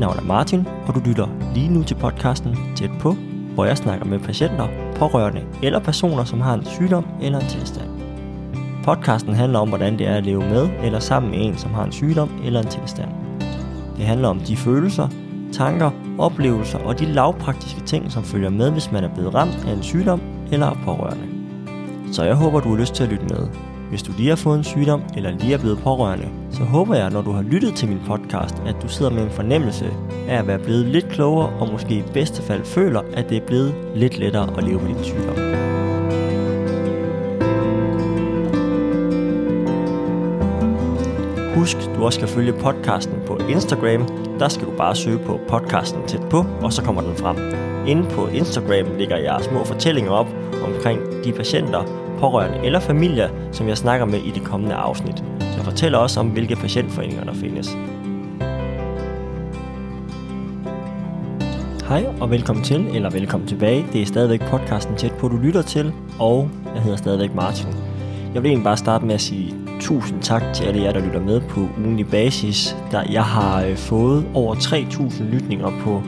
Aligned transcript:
Mit 0.00 0.06
navn 0.06 0.18
er 0.18 0.22
Martin, 0.22 0.66
og 0.86 0.94
du 0.94 1.00
lytter 1.00 1.28
lige 1.54 1.68
nu 1.68 1.82
til 1.82 1.94
podcasten 1.94 2.56
Tæt 2.76 2.90
på, 3.00 3.16
hvor 3.54 3.64
jeg 3.64 3.76
snakker 3.76 4.06
med 4.06 4.18
patienter, 4.18 4.68
pårørende 4.96 5.42
eller 5.62 5.78
personer, 5.78 6.24
som 6.24 6.40
har 6.40 6.54
en 6.54 6.64
sygdom 6.64 7.06
eller 7.22 7.38
en 7.38 7.46
tilstand. 7.46 7.88
Podcasten 8.84 9.34
handler 9.34 9.58
om, 9.58 9.68
hvordan 9.68 9.98
det 9.98 10.06
er 10.06 10.14
at 10.14 10.24
leve 10.24 10.40
med 10.40 10.68
eller 10.82 10.98
sammen 10.98 11.30
med 11.30 11.46
en, 11.46 11.58
som 11.58 11.70
har 11.70 11.84
en 11.84 11.92
sygdom 11.92 12.30
eller 12.44 12.60
en 12.60 12.66
tilstand. 12.66 13.10
Det 13.96 14.04
handler 14.06 14.28
om 14.28 14.38
de 14.38 14.56
følelser, 14.56 15.08
tanker, 15.52 15.90
oplevelser 16.18 16.78
og 16.78 16.98
de 16.98 17.04
lavpraktiske 17.04 17.80
ting, 17.80 18.12
som 18.12 18.24
følger 18.24 18.50
med, 18.50 18.70
hvis 18.70 18.92
man 18.92 19.04
er 19.04 19.14
blevet 19.14 19.34
ramt 19.34 19.64
af 19.68 19.72
en 19.72 19.82
sygdom 19.82 20.20
eller 20.52 20.66
er 20.66 20.78
pårørende. 20.84 21.26
Så 22.12 22.24
jeg 22.24 22.34
håber, 22.34 22.60
du 22.60 22.68
har 22.68 22.76
lyst 22.76 22.94
til 22.94 23.04
at 23.04 23.10
lytte 23.10 23.24
med. 23.24 23.48
Hvis 23.90 24.02
du 24.02 24.12
lige 24.16 24.28
har 24.28 24.36
fået 24.36 24.58
en 24.58 24.64
sygdom 24.64 25.02
eller 25.16 25.30
lige 25.30 25.54
er 25.54 25.58
blevet 25.58 25.78
pårørende, 25.78 26.28
så 26.50 26.64
håber 26.64 26.94
jeg, 26.94 27.10
når 27.10 27.22
du 27.22 27.32
har 27.32 27.42
lyttet 27.42 27.74
til 27.74 27.88
min 27.88 28.00
podcast, 28.06 28.54
at 28.66 28.76
du 28.82 28.88
sidder 28.88 29.10
med 29.10 29.22
en 29.22 29.30
fornemmelse 29.30 29.86
af 30.28 30.38
at 30.38 30.46
være 30.46 30.58
blevet 30.58 30.86
lidt 30.86 31.08
klogere 31.08 31.48
og 31.48 31.72
måske 31.72 31.94
i 31.94 32.02
bedste 32.14 32.42
fald 32.42 32.64
føler, 32.64 33.02
at 33.12 33.28
det 33.28 33.36
er 33.36 33.46
blevet 33.46 33.74
lidt 33.94 34.18
lettere 34.18 34.58
at 34.58 34.64
leve 34.64 34.82
med 34.82 34.94
din 34.94 35.04
sygdom. 35.04 35.36
Husk, 41.54 41.76
du 41.96 42.04
også 42.04 42.16
skal 42.16 42.28
følge 42.28 42.52
podcasten 42.52 43.18
på 43.26 43.38
Instagram. 43.48 44.08
Der 44.38 44.48
skal 44.48 44.66
du 44.66 44.72
bare 44.76 44.96
søge 44.96 45.18
på 45.18 45.40
podcasten 45.48 46.00
tæt 46.06 46.22
på, 46.30 46.44
og 46.62 46.72
så 46.72 46.82
kommer 46.82 47.02
den 47.02 47.16
frem. 47.16 47.36
Inde 47.86 48.10
på 48.10 48.26
Instagram 48.26 48.96
ligger 48.98 49.16
jeg 49.16 49.38
små 49.40 49.64
fortællinger 49.64 50.10
op 50.10 50.28
omkring 50.64 51.00
de 51.24 51.32
patienter, 51.32 51.99
pårørende 52.20 52.66
eller 52.66 52.80
familier, 52.80 53.28
som 53.52 53.68
jeg 53.68 53.78
snakker 53.78 54.06
med 54.06 54.18
i 54.18 54.30
de 54.30 54.40
kommende 54.40 54.74
afsnit. 54.74 55.24
Jeg 55.40 55.64
fortæller 55.64 55.98
også 55.98 56.20
om, 56.20 56.28
hvilke 56.28 56.56
patientforeninger 56.56 57.24
der 57.24 57.34
findes. 57.34 57.76
Hej 61.88 62.06
og 62.20 62.30
velkommen 62.30 62.64
til, 62.64 62.86
eller 62.94 63.10
velkommen 63.10 63.48
tilbage. 63.48 63.86
Det 63.92 64.02
er 64.02 64.06
stadigvæk 64.06 64.40
podcasten 64.40 64.96
tæt 64.96 65.12
på, 65.12 65.28
du 65.28 65.36
lytter 65.36 65.62
til, 65.62 65.92
og 66.18 66.50
jeg 66.74 66.82
hedder 66.82 66.96
stadigvæk 66.96 67.34
Martin. 67.34 67.66
Jeg 68.34 68.42
vil 68.42 68.48
egentlig 68.48 68.64
bare 68.64 68.76
starte 68.76 69.06
med 69.06 69.14
at 69.14 69.20
sige 69.20 69.54
tusind 69.80 70.22
tak 70.22 70.42
til 70.54 70.64
alle 70.64 70.82
jer, 70.82 70.92
der 70.92 71.00
lytter 71.00 71.20
med 71.20 71.40
på 71.40 71.60
ugenlig 71.60 72.06
basis. 72.10 72.76
Der 72.90 73.02
jeg 73.10 73.24
har 73.24 73.64
øh, 73.64 73.76
fået 73.76 74.26
over 74.34 74.54
3.000 74.54 75.22
lytninger 75.22 75.70
på 75.84 76.02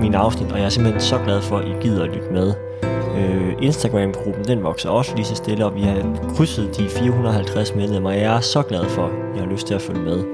mine 0.00 0.16
afsnit, 0.16 0.52
og 0.52 0.58
jeg 0.58 0.64
er 0.64 0.68
simpelthen 0.68 1.00
så 1.00 1.18
glad 1.24 1.40
for, 1.40 1.58
at 1.58 1.68
I 1.68 1.72
gider 1.80 2.02
at 2.04 2.10
lytte 2.10 2.32
med. 2.32 2.71
Øh, 3.18 3.52
Instagram-gruppen 3.62 4.44
den 4.44 4.62
vokser 4.62 4.90
også 4.90 5.16
lige 5.16 5.24
så 5.24 5.34
stille, 5.34 5.66
og 5.66 5.74
vi 5.74 5.82
har 5.82 6.18
krydset 6.36 6.76
de 6.76 6.88
450 6.88 7.74
medlemmer, 7.74 8.10
og 8.10 8.16
jeg 8.16 8.36
er 8.36 8.40
så 8.40 8.62
glad 8.62 8.84
for, 8.84 9.02
at 9.02 9.12
jeg 9.34 9.44
har 9.44 9.50
lyst 9.50 9.66
til 9.66 9.74
at 9.74 9.82
følge 9.82 10.02
med. 10.02 10.24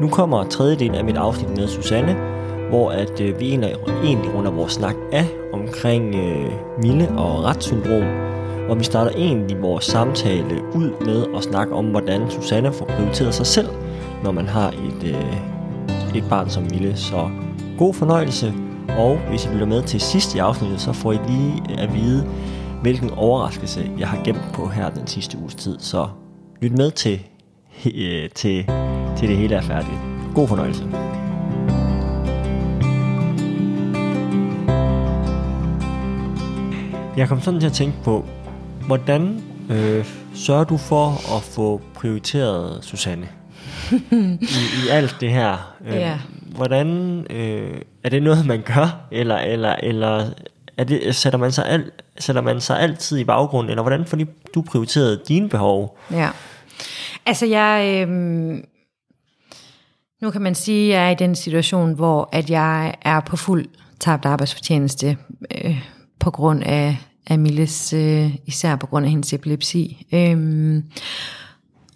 Nu 0.00 0.08
kommer 0.08 0.44
tredje 0.44 0.76
del 0.76 0.94
af 0.94 1.04
mit 1.04 1.16
afsnit 1.16 1.56
med 1.56 1.68
Susanne, 1.68 2.16
hvor 2.68 2.90
at 2.90 3.20
øh, 3.20 3.40
vi 3.40 3.54
egentlig 4.04 4.34
runder 4.34 4.50
vores 4.50 4.72
snak 4.72 4.94
af 5.12 5.26
omkring 5.52 6.14
øh, 6.14 6.52
Mille 6.82 7.08
og 7.08 7.44
retssyndrom, 7.44 8.02
hvor 8.66 8.74
vi 8.74 8.84
starter 8.84 9.10
egentlig 9.10 9.62
vores 9.62 9.84
samtale 9.84 10.62
ud 10.74 11.04
med 11.04 11.26
at 11.36 11.42
snakke 11.42 11.74
om, 11.74 11.86
hvordan 11.86 12.30
Susanne 12.30 12.72
får 12.72 12.84
prioriteret 12.84 13.34
sig 13.34 13.46
selv, 13.46 13.68
når 14.24 14.32
man 14.32 14.46
har 14.46 14.68
et, 14.68 15.04
øh, 15.04 16.16
et 16.16 16.24
barn 16.30 16.50
som 16.50 16.62
Mille. 16.62 16.96
Så 16.96 17.30
god 17.78 17.94
fornøjelse, 17.94 18.54
og 18.88 19.18
hvis 19.28 19.44
I 19.44 19.48
bliver 19.48 19.66
med 19.66 19.82
til 19.82 20.00
sidst 20.00 20.34
i 20.34 20.38
afsnittet, 20.38 20.80
så 20.80 20.92
får 20.92 21.12
I 21.12 21.18
lige 21.28 21.62
at 21.78 21.94
vide, 21.94 22.26
hvilken 22.82 23.10
overraskelse 23.10 23.90
jeg 23.98 24.08
har 24.08 24.20
gemt 24.24 24.42
på 24.52 24.68
her 24.68 24.90
den 24.90 25.06
sidste 25.06 25.38
uges 25.38 25.54
tid. 25.54 25.76
Så 25.80 26.08
lyt 26.60 26.72
med 26.72 26.90
til, 26.90 27.20
øh, 27.94 28.30
til, 28.34 28.64
til 29.16 29.28
det 29.28 29.36
hele 29.36 29.54
er 29.54 29.60
færdigt. 29.60 29.96
God 30.34 30.48
fornøjelse. 30.48 30.84
Jeg 37.16 37.28
kom 37.28 37.40
sådan 37.40 37.60
til 37.60 37.66
at 37.66 37.72
tænke 37.72 37.96
på, 38.04 38.24
hvordan 38.86 39.42
øh, 39.70 40.04
sørger 40.34 40.64
du 40.64 40.76
for 40.76 41.36
at 41.36 41.42
få 41.42 41.80
prioriteret 41.94 42.84
Susanne? 42.84 43.28
I, 44.12 44.38
I 44.86 44.88
alt 44.90 45.16
det 45.20 45.30
her. 45.30 45.74
Øh, 45.86 45.94
Ja. 45.94 46.18
Hvordan 46.58 47.20
øh, 47.30 47.80
er 48.04 48.08
det 48.08 48.22
noget 48.22 48.46
man 48.46 48.62
gør 48.62 49.06
eller 49.12 49.36
eller 49.36 49.74
eller 49.82 50.30
er 50.76 50.84
det 50.84 51.14
sætter 51.14 51.38
man 51.38 51.52
sig 51.52 51.66
al, 51.66 51.90
sætter 52.18 52.42
man 52.42 52.60
sig 52.60 52.80
altid 52.80 53.18
i 53.18 53.24
baggrunden 53.24 53.70
eller 53.70 53.82
hvordan 53.82 54.06
får 54.06 54.18
du 54.54 54.62
prioriteret 54.62 55.28
dine 55.28 55.48
behov? 55.48 55.98
Ja. 56.10 56.30
Altså 57.26 57.46
jeg, 57.46 58.06
øh, 58.08 58.08
nu 60.22 60.30
kan 60.30 60.42
man 60.42 60.54
sige, 60.54 60.94
at 60.94 61.00
jeg 61.00 61.06
er 61.06 61.10
i 61.10 61.14
den 61.14 61.34
situation, 61.34 61.92
hvor 61.92 62.28
at 62.32 62.50
jeg 62.50 62.94
er 63.02 63.20
på 63.20 63.36
fuld 63.36 63.66
tabt 64.00 64.24
arbejdsfortjeneste 64.24 65.16
øh, 65.64 65.88
på 66.20 66.30
grund 66.30 66.62
af, 66.62 66.96
af 67.26 67.38
Milles, 67.38 67.92
øh, 67.92 68.36
især 68.46 68.76
på 68.76 68.86
grund 68.86 69.04
af 69.04 69.10
hendes 69.10 69.32
epilepsi. 69.32 70.06
Øhm, 70.12 70.84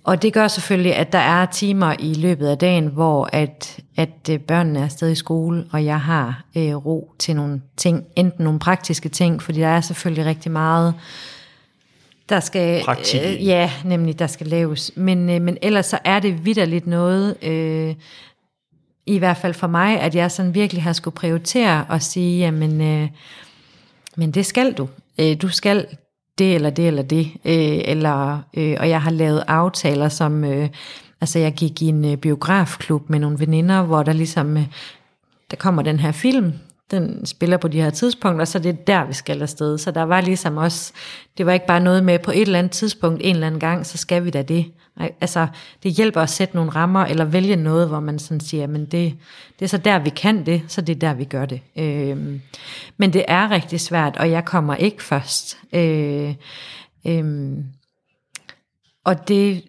og 0.04 0.22
det 0.22 0.32
gør 0.32 0.48
selvfølgelig, 0.48 0.96
at 0.96 1.12
der 1.12 1.18
er 1.18 1.46
timer 1.46 1.94
i 1.98 2.14
løbet 2.14 2.46
af 2.48 2.58
dagen, 2.58 2.86
hvor 2.86 3.28
at, 3.32 3.80
at 3.96 4.28
øh, 4.30 4.40
børnene 4.40 4.78
er 4.78 4.88
stadig 4.88 5.12
i 5.12 5.14
skole, 5.14 5.66
og 5.72 5.84
jeg 5.84 6.00
har 6.00 6.44
øh, 6.56 6.74
ro 6.74 7.14
til 7.18 7.36
nogle 7.36 7.62
ting, 7.76 8.04
enten 8.16 8.44
nogle 8.44 8.58
praktiske 8.58 9.08
ting, 9.08 9.42
fordi 9.42 9.60
der 9.60 9.66
er 9.66 9.80
selvfølgelig 9.80 10.26
rigtig 10.26 10.52
meget, 10.52 10.94
der 12.28 12.40
skal, 12.40 12.84
Praktik. 12.84 13.20
øh, 13.24 13.46
ja, 13.46 13.70
nemlig 13.84 14.18
der 14.18 14.26
skal 14.26 14.46
laves. 14.46 14.92
Men, 14.96 15.30
øh, 15.30 15.42
men 15.42 15.58
ellers 15.62 15.86
så 15.86 15.98
er 16.04 16.20
det 16.20 16.44
vidderligt 16.44 16.86
noget, 16.86 17.36
øh, 17.42 17.94
i 19.06 19.18
hvert 19.18 19.36
fald 19.36 19.54
for 19.54 19.66
mig, 19.66 20.00
at 20.00 20.14
jeg 20.14 20.30
sådan 20.30 20.54
virkelig 20.54 20.82
har 20.82 20.92
skulle 20.92 21.14
prioritere 21.14 21.86
og 21.88 22.02
sige, 22.02 22.38
jamen, 22.38 22.80
øh, 22.80 23.08
men 24.16 24.30
det 24.30 24.46
skal 24.46 24.72
du. 24.72 24.88
Øh, 25.18 25.36
du 25.42 25.48
skal 25.48 25.86
det 26.38 26.54
eller 26.54 26.70
det 26.70 26.86
eller 26.86 27.02
det. 27.02 27.26
Øh, 27.44 27.80
eller, 27.84 28.42
øh, 28.54 28.76
og 28.80 28.88
jeg 28.88 29.02
har 29.02 29.10
lavet 29.10 29.44
aftaler, 29.48 30.08
som... 30.08 30.44
Øh, 30.44 30.68
altså, 31.20 31.38
jeg 31.38 31.52
gik 31.52 31.82
i 31.82 31.86
en 31.86 32.04
øh, 32.04 32.16
biografklub 32.16 33.10
med 33.10 33.18
nogle 33.18 33.38
veninder, 33.38 33.82
hvor 33.82 34.02
der 34.02 34.12
ligesom... 34.12 34.56
Øh, 34.56 34.66
der 35.50 35.56
kommer 35.56 35.82
den 35.82 35.98
her 35.98 36.12
film, 36.12 36.52
den 36.92 37.26
spiller 37.26 37.56
på 37.56 37.68
de 37.68 37.82
her 37.82 37.90
tidspunkter, 37.90 38.44
så 38.44 38.58
det 38.58 38.68
er 38.68 38.72
der, 38.72 39.04
vi 39.04 39.12
skal 39.12 39.42
afsted. 39.42 39.78
Så 39.78 39.90
der 39.90 40.02
var 40.02 40.20
ligesom 40.20 40.56
også, 40.56 40.92
det 41.38 41.46
var 41.46 41.52
ikke 41.52 41.66
bare 41.66 41.80
noget 41.80 42.04
med, 42.04 42.18
på 42.18 42.30
et 42.30 42.40
eller 42.40 42.58
andet 42.58 42.72
tidspunkt, 42.72 43.20
en 43.24 43.34
eller 43.34 43.46
anden 43.46 43.60
gang, 43.60 43.86
så 43.86 43.98
skal 43.98 44.24
vi 44.24 44.30
da 44.30 44.42
det. 44.42 44.66
Altså, 45.20 45.46
det 45.82 45.92
hjælper 45.92 46.20
at 46.20 46.30
sætte 46.30 46.56
nogle 46.56 46.70
rammer, 46.70 47.04
eller 47.04 47.24
vælge 47.24 47.56
noget, 47.56 47.88
hvor 47.88 48.00
man 48.00 48.18
sådan 48.18 48.40
siger, 48.40 48.66
men 48.66 48.84
det, 48.84 49.14
det 49.58 49.64
er 49.64 49.68
så 49.68 49.78
der, 49.78 49.98
vi 49.98 50.10
kan 50.10 50.46
det, 50.46 50.62
så 50.68 50.80
det 50.80 50.94
er 50.94 50.98
der, 50.98 51.14
vi 51.14 51.24
gør 51.24 51.46
det. 51.46 51.60
Øh, 51.76 52.40
men 52.96 53.12
det 53.12 53.24
er 53.28 53.50
rigtig 53.50 53.80
svært, 53.80 54.16
og 54.16 54.30
jeg 54.30 54.44
kommer 54.44 54.74
ikke 54.74 55.02
først. 55.02 55.58
Øh, 55.72 56.34
øh, 57.06 57.52
og 59.04 59.28
det, 59.28 59.62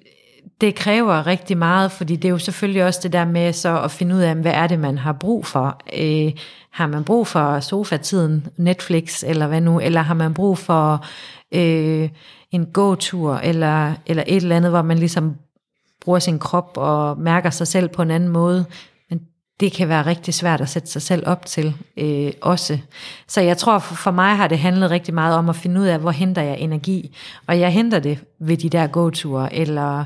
det 0.63 0.75
kræver 0.75 1.27
rigtig 1.27 1.57
meget, 1.57 1.91
fordi 1.91 2.15
det 2.15 2.25
er 2.25 2.29
jo 2.29 2.37
selvfølgelig 2.37 2.85
også 2.85 2.99
det 3.03 3.13
der 3.13 3.25
med 3.25 3.53
så 3.53 3.81
at 3.81 3.91
finde 3.91 4.15
ud 4.15 4.19
af, 4.19 4.35
hvad 4.35 4.51
er 4.51 4.67
det, 4.67 4.79
man 4.79 4.97
har 4.97 5.13
brug 5.13 5.45
for. 5.45 5.81
Øh, 5.97 6.31
har 6.71 6.87
man 6.87 7.03
brug 7.03 7.27
for 7.27 7.59
sofatiden, 7.59 8.47
Netflix 8.57 9.23
eller 9.27 9.47
hvad 9.47 9.61
nu, 9.61 9.79
eller 9.79 10.01
har 10.01 10.13
man 10.13 10.33
brug 10.33 10.57
for 10.57 11.05
øh, 11.51 12.09
en 12.51 12.65
gåtur, 12.65 13.35
eller, 13.35 13.93
eller 14.05 14.23
et 14.27 14.35
eller 14.35 14.55
andet, 14.55 14.71
hvor 14.71 14.81
man 14.81 14.99
ligesom 14.99 15.35
bruger 16.01 16.19
sin 16.19 16.39
krop 16.39 16.77
og 16.77 17.19
mærker 17.19 17.49
sig 17.49 17.67
selv 17.67 17.89
på 17.89 18.01
en 18.01 18.11
anden 18.11 18.29
måde. 18.29 18.65
Men 19.09 19.21
det 19.59 19.73
kan 19.73 19.89
være 19.89 20.05
rigtig 20.05 20.33
svært 20.33 20.61
at 20.61 20.69
sætte 20.69 20.87
sig 20.89 21.01
selv 21.01 21.23
op 21.27 21.45
til 21.45 21.75
øh, 21.97 22.31
også. 22.41 22.77
Så 23.27 23.41
jeg 23.41 23.57
tror, 23.57 23.79
for, 23.79 23.95
for 23.95 24.11
mig 24.11 24.37
har 24.37 24.47
det 24.47 24.59
handlet 24.59 24.91
rigtig 24.91 25.13
meget 25.13 25.37
om 25.37 25.49
at 25.49 25.55
finde 25.55 25.81
ud 25.81 25.85
af, 25.85 25.99
hvor 25.99 26.11
henter 26.11 26.41
jeg 26.41 26.59
energi. 26.59 27.17
Og 27.47 27.59
jeg 27.59 27.73
henter 27.73 27.99
det 27.99 28.19
ved 28.39 28.57
de 28.57 28.69
der 28.69 28.87
gåture, 28.87 29.53
eller 29.53 30.05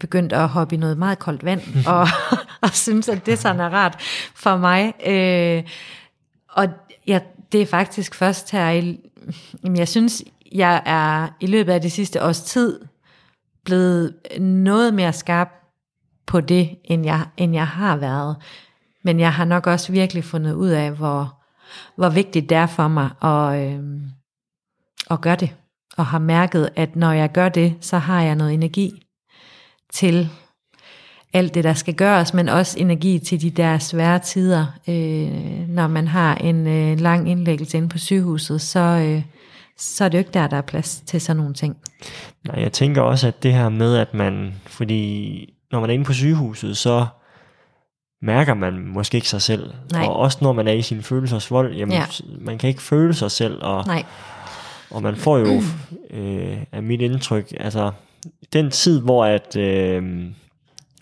begyndt 0.00 0.32
at 0.32 0.48
hoppe 0.48 0.74
i 0.74 0.78
noget 0.78 0.98
meget 0.98 1.18
koldt 1.18 1.44
vand, 1.44 1.60
og, 1.86 2.06
og 2.60 2.70
synes, 2.70 3.08
at 3.08 3.26
det 3.26 3.38
sådan 3.38 3.60
er 3.60 3.68
rart 3.68 4.02
for 4.34 4.56
mig. 4.56 4.92
Øh, 5.06 5.62
og 6.48 6.68
ja, 7.06 7.20
det 7.52 7.62
er 7.62 7.66
faktisk 7.66 8.14
først 8.14 8.50
her, 8.50 8.70
i, 8.70 9.00
jamen 9.64 9.78
jeg 9.78 9.88
synes, 9.88 10.22
jeg 10.52 10.82
er 10.86 11.28
i 11.40 11.46
løbet 11.46 11.72
af 11.72 11.80
det 11.80 11.92
sidste 11.92 12.22
års 12.24 12.40
tid 12.40 12.80
blevet 13.64 14.14
noget 14.40 14.94
mere 14.94 15.12
skarp 15.12 15.48
på 16.26 16.40
det, 16.40 16.78
end 16.84 17.04
jeg, 17.04 17.26
end 17.36 17.54
jeg 17.54 17.66
har 17.66 17.96
været. 17.96 18.36
Men 19.04 19.20
jeg 19.20 19.32
har 19.32 19.44
nok 19.44 19.66
også 19.66 19.92
virkelig 19.92 20.24
fundet 20.24 20.52
ud 20.52 20.68
af, 20.68 20.90
hvor, 20.90 21.42
hvor 21.96 22.08
vigtigt 22.08 22.48
det 22.48 22.56
er 22.56 22.66
for 22.66 22.88
mig 22.88 23.10
at, 23.22 23.72
øh, 23.72 23.80
at 25.10 25.20
gøre 25.20 25.36
det. 25.36 25.54
Og 25.96 26.06
har 26.06 26.18
mærket, 26.18 26.70
at 26.76 26.96
når 26.96 27.12
jeg 27.12 27.32
gør 27.32 27.48
det, 27.48 27.74
så 27.80 27.98
har 27.98 28.22
jeg 28.22 28.34
noget 28.34 28.54
energi 28.54 29.01
til 29.94 30.28
alt 31.32 31.54
det, 31.54 31.64
der 31.64 31.74
skal 31.74 31.94
gøres, 31.94 32.34
men 32.34 32.48
også 32.48 32.78
energi 32.78 33.18
til 33.18 33.40
de 33.42 33.50
der 33.50 33.78
svære 33.78 34.18
tider. 34.18 34.66
Øh, 34.88 35.68
når 35.68 35.86
man 35.88 36.08
har 36.08 36.34
en 36.34 36.66
øh, 36.66 37.00
lang 37.00 37.30
indlæggelse 37.30 37.76
inde 37.76 37.88
på 37.88 37.98
sygehuset, 37.98 38.60
så, 38.60 38.78
øh, 38.80 39.22
så 39.78 40.04
er 40.04 40.08
det 40.08 40.14
jo 40.14 40.18
ikke 40.18 40.30
der, 40.34 40.46
der 40.46 40.56
er 40.56 40.60
plads 40.62 41.02
til 41.06 41.20
sådan 41.20 41.36
nogle 41.36 41.54
ting. 41.54 41.76
Nej, 42.46 42.60
jeg 42.62 42.72
tænker 42.72 43.02
også, 43.02 43.26
at 43.28 43.42
det 43.42 43.52
her 43.54 43.68
med, 43.68 43.96
at 43.96 44.14
man, 44.14 44.54
fordi 44.66 45.54
når 45.72 45.80
man 45.80 45.90
er 45.90 45.94
inde 45.94 46.04
på 46.04 46.12
sygehuset, 46.12 46.76
så 46.76 47.06
mærker 48.22 48.54
man 48.54 48.86
måske 48.86 49.16
ikke 49.16 49.28
sig 49.28 49.42
selv. 49.42 49.70
Nej. 49.92 50.04
Og 50.06 50.16
også 50.16 50.38
når 50.40 50.52
man 50.52 50.68
er 50.68 50.72
i 50.72 50.82
sin 50.82 51.02
følelsers 51.02 51.50
vold, 51.50 51.74
jamen, 51.74 51.92
Ja. 51.92 52.00
ja. 52.00 52.24
man 52.40 52.58
kan 52.58 52.68
ikke 52.68 52.82
føle 52.82 53.14
sig 53.14 53.30
selv, 53.30 53.58
og, 53.62 53.84
Nej, 53.86 54.04
og 54.90 55.02
man 55.02 55.16
får 55.16 55.38
jo, 55.38 55.62
øh, 56.10 56.56
af 56.72 56.82
mit 56.82 57.00
indtryk, 57.00 57.52
altså 57.60 57.90
den 58.52 58.70
tid, 58.70 59.00
hvor 59.00 59.24
at, 59.24 59.56
øh, 59.56 60.02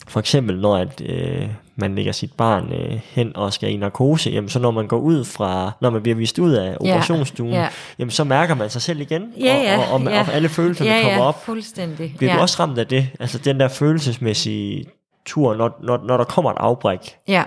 for 0.09 0.21
eksempel 0.21 0.61
når 0.61 0.77
at, 0.77 1.03
øh, 1.07 1.49
man 1.77 1.95
lægger 1.95 2.13
sit 2.13 2.33
barn 2.33 2.73
øh, 2.73 3.01
hen 3.11 3.37
og 3.37 3.53
skal 3.53 3.73
i 3.73 3.77
narkose, 3.77 4.31
jamen 4.31 4.49
så 4.49 4.59
når 4.59 4.71
man 4.71 4.89
går 4.89 4.99
ud 4.99 5.25
fra, 5.25 5.73
når 5.81 5.91
man 5.91 6.03
bliver 6.03 6.17
vist 6.17 6.39
ud 6.39 6.53
af 6.53 6.67
Ja, 6.71 6.77
operationsstuen, 6.77 7.53
ja. 7.53 7.69
jamen 7.99 8.11
så 8.11 8.25
mærker 8.25 8.55
man 8.55 8.71
sig 8.71 8.83
selv 8.83 9.01
igen, 9.01 9.33
Ja, 9.41 9.57
ja, 9.57 9.79
og, 9.79 9.85
og, 9.85 9.93
og, 9.93 10.13
ja. 10.13 10.21
og 10.21 10.35
alle 10.35 10.49
følelserne 10.49 10.91
ja, 10.91 11.03
kommer 11.03 11.23
ja, 11.23 11.29
op. 11.29 11.45
fuldstændig. 11.45 12.15
Bliver 12.19 12.33
ja. 12.33 12.37
du 12.37 12.43
også 12.43 12.57
ramt 12.61 12.79
af 12.79 12.87
det? 12.87 13.09
Altså 13.21 13.39
den 13.39 13.61
der 13.61 13.69
følelsesmæssige 13.69 14.85
tur, 15.27 15.55
når, 15.55 15.79
når, 15.83 16.01
når 16.07 16.17
der 16.17 16.25
kommer 16.25 16.51
et 16.51 16.57
afbræk? 16.61 17.17
Ja, 17.29 17.43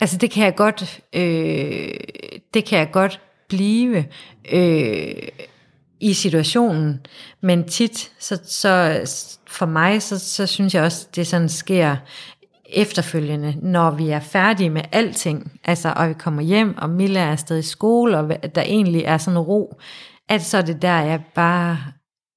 altså 0.00 0.16
det 0.16 0.30
kan 0.30 0.44
jeg 0.44 0.54
godt, 0.54 1.00
øh, 1.12 1.90
det 2.54 2.64
kan 2.64 2.78
jeg 2.78 2.90
godt 2.92 3.20
blive 3.48 4.04
øh, 4.52 5.12
i 6.06 6.12
situationen, 6.12 7.00
men 7.40 7.68
tit, 7.68 8.12
så, 8.18 8.38
så 8.44 9.00
for 9.46 9.66
mig, 9.66 10.02
så, 10.02 10.18
så 10.18 10.46
synes 10.46 10.74
jeg 10.74 10.82
også, 10.82 11.06
det 11.16 11.26
sådan 11.26 11.48
sker 11.48 11.96
efterfølgende, 12.68 13.54
når 13.62 13.90
vi 13.90 14.08
er 14.08 14.20
færdige 14.20 14.70
med 14.70 14.82
alting, 14.92 15.60
altså 15.64 15.92
og 15.96 16.08
vi 16.08 16.14
kommer 16.14 16.42
hjem, 16.42 16.78
og 16.78 16.90
Milla 16.90 17.20
er 17.20 17.30
afsted 17.30 17.58
i 17.58 17.62
skole, 17.62 18.18
og 18.18 18.54
der 18.54 18.62
egentlig 18.62 19.02
er 19.02 19.18
sådan 19.18 19.38
ro, 19.38 19.80
at 20.28 20.42
så 20.42 20.58
er 20.58 20.62
det 20.62 20.82
der, 20.82 21.00
jeg 21.00 21.24
bare 21.34 21.78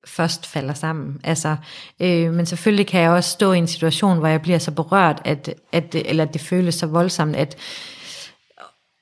først 0.07 0.47
falder 0.47 0.73
sammen. 0.73 1.21
Altså, 1.23 1.55
øh, 1.99 2.33
men 2.33 2.45
selvfølgelig 2.45 2.87
kan 2.87 3.01
jeg 3.01 3.11
også 3.11 3.29
stå 3.29 3.51
i 3.51 3.57
en 3.57 3.67
situation, 3.67 4.17
hvor 4.17 4.27
jeg 4.27 4.41
bliver 4.41 4.59
så 4.59 4.71
berørt, 4.71 5.21
at, 5.25 5.53
at, 5.71 5.95
eller 5.95 6.23
at 6.23 6.33
det 6.33 6.41
føles 6.41 6.75
så 6.75 6.87
voldsomt, 6.87 7.35
at 7.35 7.57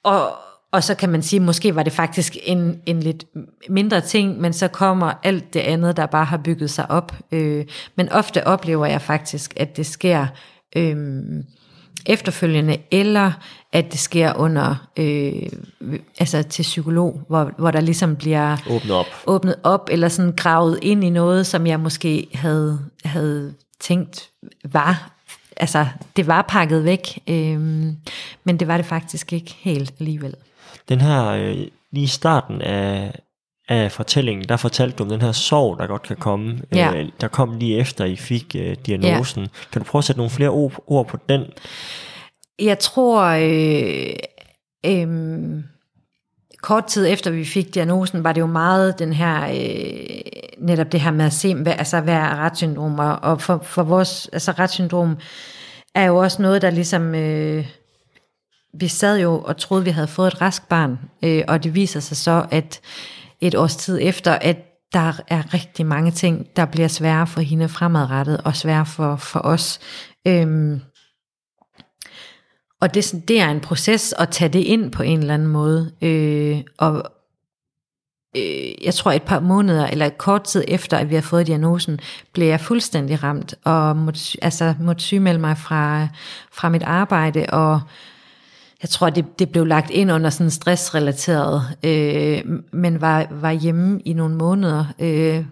og, 0.04 0.32
og 0.72 0.84
så 0.84 0.96
kan 0.96 1.10
man 1.10 1.22
sige, 1.22 1.40
måske 1.40 1.76
var 1.76 1.84
det 1.84 1.94
faktisk 1.94 2.38
en, 2.44 2.82
en 2.86 3.00
lidt 3.00 3.26
mindre 3.70 4.02
ting, 4.02 4.42
men 4.42 4.54
så 4.54 4.68
kommer 4.68 5.14
alt 5.24 5.54
det 5.54 5.60
andet, 5.60 5.98
der 5.98 6.06
bare 6.06 6.26
har 6.26 6.38
bygget 6.38 6.70
sig 6.70 6.92
op. 6.92 7.16
Øh, 7.32 7.66
men 7.96 8.10
ofte 8.10 8.48
oplever 8.48 8.86
jeg 8.86 9.02
faktisk, 9.02 9.54
at 9.56 9.78
det 9.78 9.86
sker 9.86 10.28
øh, 10.76 10.96
efterfølgende, 12.06 12.78
eller 12.92 13.32
at 13.74 13.92
det 13.92 14.00
sker 14.00 14.34
under, 14.34 14.88
øh, 14.98 15.50
altså 16.20 16.44
til 16.44 16.64
psykolog, 16.64 17.22
hvor, 17.28 17.52
hvor 17.58 17.72
der 17.72 17.82
ligesom 17.82 18.16
bliver 18.16 18.58
Åbne 18.70 18.94
op. 18.94 19.06
åbnet 19.28 19.56
op, 19.64 19.90
eller 19.92 20.08
sådan 20.08 20.32
gravet 20.32 20.80
ind 20.82 21.04
i 21.04 21.10
noget, 21.10 21.48
som 21.48 21.68
jeg 21.68 21.80
måske 21.80 22.28
havde, 22.34 22.80
havde 23.06 23.54
tænkt 23.80 24.30
var, 24.66 25.12
altså 25.58 25.86
det 26.16 26.28
var 26.28 26.42
pakket 26.42 26.84
væk, 26.84 27.20
øhm, 27.28 27.96
men 28.48 28.58
det 28.58 28.68
var 28.68 28.78
det 28.78 28.86
faktisk 28.86 29.34
ikke 29.34 29.56
helt 29.60 29.94
alligevel. 30.00 30.36
Den 30.90 31.02
her, 31.02 31.26
øh, 31.26 31.58
lige 31.92 32.04
i 32.04 32.08
starten 32.08 32.62
af, 32.62 33.20
af 33.70 33.92
fortællingen, 33.92 34.50
der 34.50 34.58
fortalte 34.58 34.98
du 34.98 35.04
om 35.04 35.10
den 35.10 35.22
her 35.22 35.32
sorg, 35.32 35.80
der 35.80 35.88
godt 35.88 36.02
kan 36.02 36.16
komme. 36.16 36.62
Ja. 36.76 36.94
Øh, 36.94 37.10
der 37.22 37.28
kom 37.28 37.58
lige 37.58 37.78
efter, 37.78 38.06
I 38.06 38.16
fik 38.16 38.56
øh, 38.56 38.76
diagnosen. 38.86 39.42
Ja. 39.42 39.48
Kan 39.72 39.82
du 39.82 39.86
prøve 39.86 40.00
at 40.00 40.04
sætte 40.04 40.20
nogle 40.20 40.30
flere 40.30 40.50
ord, 40.50 40.84
ord 40.88 41.08
på 41.08 41.18
den? 41.30 41.46
Jeg 42.60 42.80
tror, 42.80 43.24
øh, 43.24 44.16
øh, 44.86 45.64
kort 46.62 46.86
tid 46.86 47.08
efter 47.08 47.32
vi 47.32 47.46
fik 47.46 47.74
diagnosen, 47.74 48.24
var 48.24 48.34
det 48.34 48.42
jo 48.42 48.46
meget 48.46 49.00
den 49.00 49.14
her, 49.14 49.50
øh, 49.50 50.20
netop 50.58 50.92
det 50.92 51.02
her 51.02 51.12
med 51.12 51.26
at 51.26 51.34
se, 51.34 51.56
hvad, 51.56 51.74
altså, 51.78 52.02
hvad 52.02 52.14
er 52.14 52.36
retsyndrom, 52.36 53.00
og, 53.00 53.20
og 53.22 53.42
for, 53.42 53.60
for 53.64 53.84
vores, 53.84 54.30
altså 54.34 54.52
retssyndrom 54.52 55.18
er 55.96 56.06
jo 56.06 56.18
også 56.18 56.42
noget, 56.42 56.62
der 56.62 56.70
ligesom, 56.70 57.16
øh, 57.16 57.66
vi 58.74 58.88
sad 58.88 59.20
jo 59.20 59.40
og 59.40 59.58
troede, 59.58 59.84
vi 59.84 59.90
havde 59.90 60.08
fået 60.08 60.28
et 60.28 60.42
rask 60.42 60.70
barn, 60.70 61.00
øh, 61.24 61.44
og 61.48 61.64
det 61.64 61.76
viser 61.76 62.00
sig 62.00 62.18
så, 62.18 62.46
at 62.52 62.82
et 63.42 63.56
års 63.56 63.76
tid 63.76 64.00
efter, 64.02 64.32
at 64.32 64.58
der 64.94 65.14
er 65.28 65.54
rigtig 65.54 65.86
mange 65.86 66.12
ting, 66.12 66.48
der 66.56 66.66
bliver 66.66 66.88
svære 66.88 67.28
for 67.28 67.42
hende 67.42 67.70
fremadrettet, 67.70 68.42
og 68.44 68.56
svære 68.56 68.86
for, 68.86 69.16
for 69.16 69.40
os. 69.40 69.80
Øhm, 70.28 70.82
og 72.82 72.94
det, 72.94 73.24
det 73.28 73.40
er 73.40 73.50
en 73.50 73.60
proces 73.60 74.14
at 74.14 74.30
tage 74.30 74.50
det 74.50 74.60
ind 74.60 74.92
på 74.92 75.04
en 75.04 75.20
eller 75.20 75.34
anden 75.34 75.48
måde. 75.48 75.92
Øh, 76.02 76.62
og 76.78 77.12
øh, 78.38 78.86
jeg 78.86 78.94
tror 78.94 79.12
et 79.12 79.24
par 79.24 79.40
måneder, 79.40 79.88
eller 79.88 80.10
kort 80.10 80.44
tid 80.44 80.64
efter, 80.68 80.98
at 80.98 81.10
vi 81.10 81.16
har 81.16 81.22
fået 81.22 81.48
diagnosen, 81.48 82.00
blev 82.34 82.48
jeg 82.48 82.62
fuldstændig 82.62 83.24
ramt, 83.24 83.56
og 83.64 83.98
måtte, 83.98 84.20
altså, 84.42 84.76
måtte 84.80 85.04
sygemelde 85.04 85.40
mig 85.40 85.58
fra, 85.58 86.08
fra 86.52 86.70
mit 86.70 86.84
arbejde, 86.84 87.46
og 87.50 87.82
jeg 88.82 88.90
tror, 88.90 89.10
det, 89.10 89.40
det 89.40 89.50
blev 89.50 89.66
lagt 89.66 89.90
ind 89.90 90.12
under 90.12 90.30
sådan 90.30 90.52
stressrelateret, 90.52 91.62
øh, 91.84 92.44
men 92.74 93.02
var, 93.02 93.28
var 93.32 93.52
hjemme 93.52 94.02
i 94.02 94.14
nogle 94.14 94.36
måneder, 94.36 94.86
øh, 95.00 95.46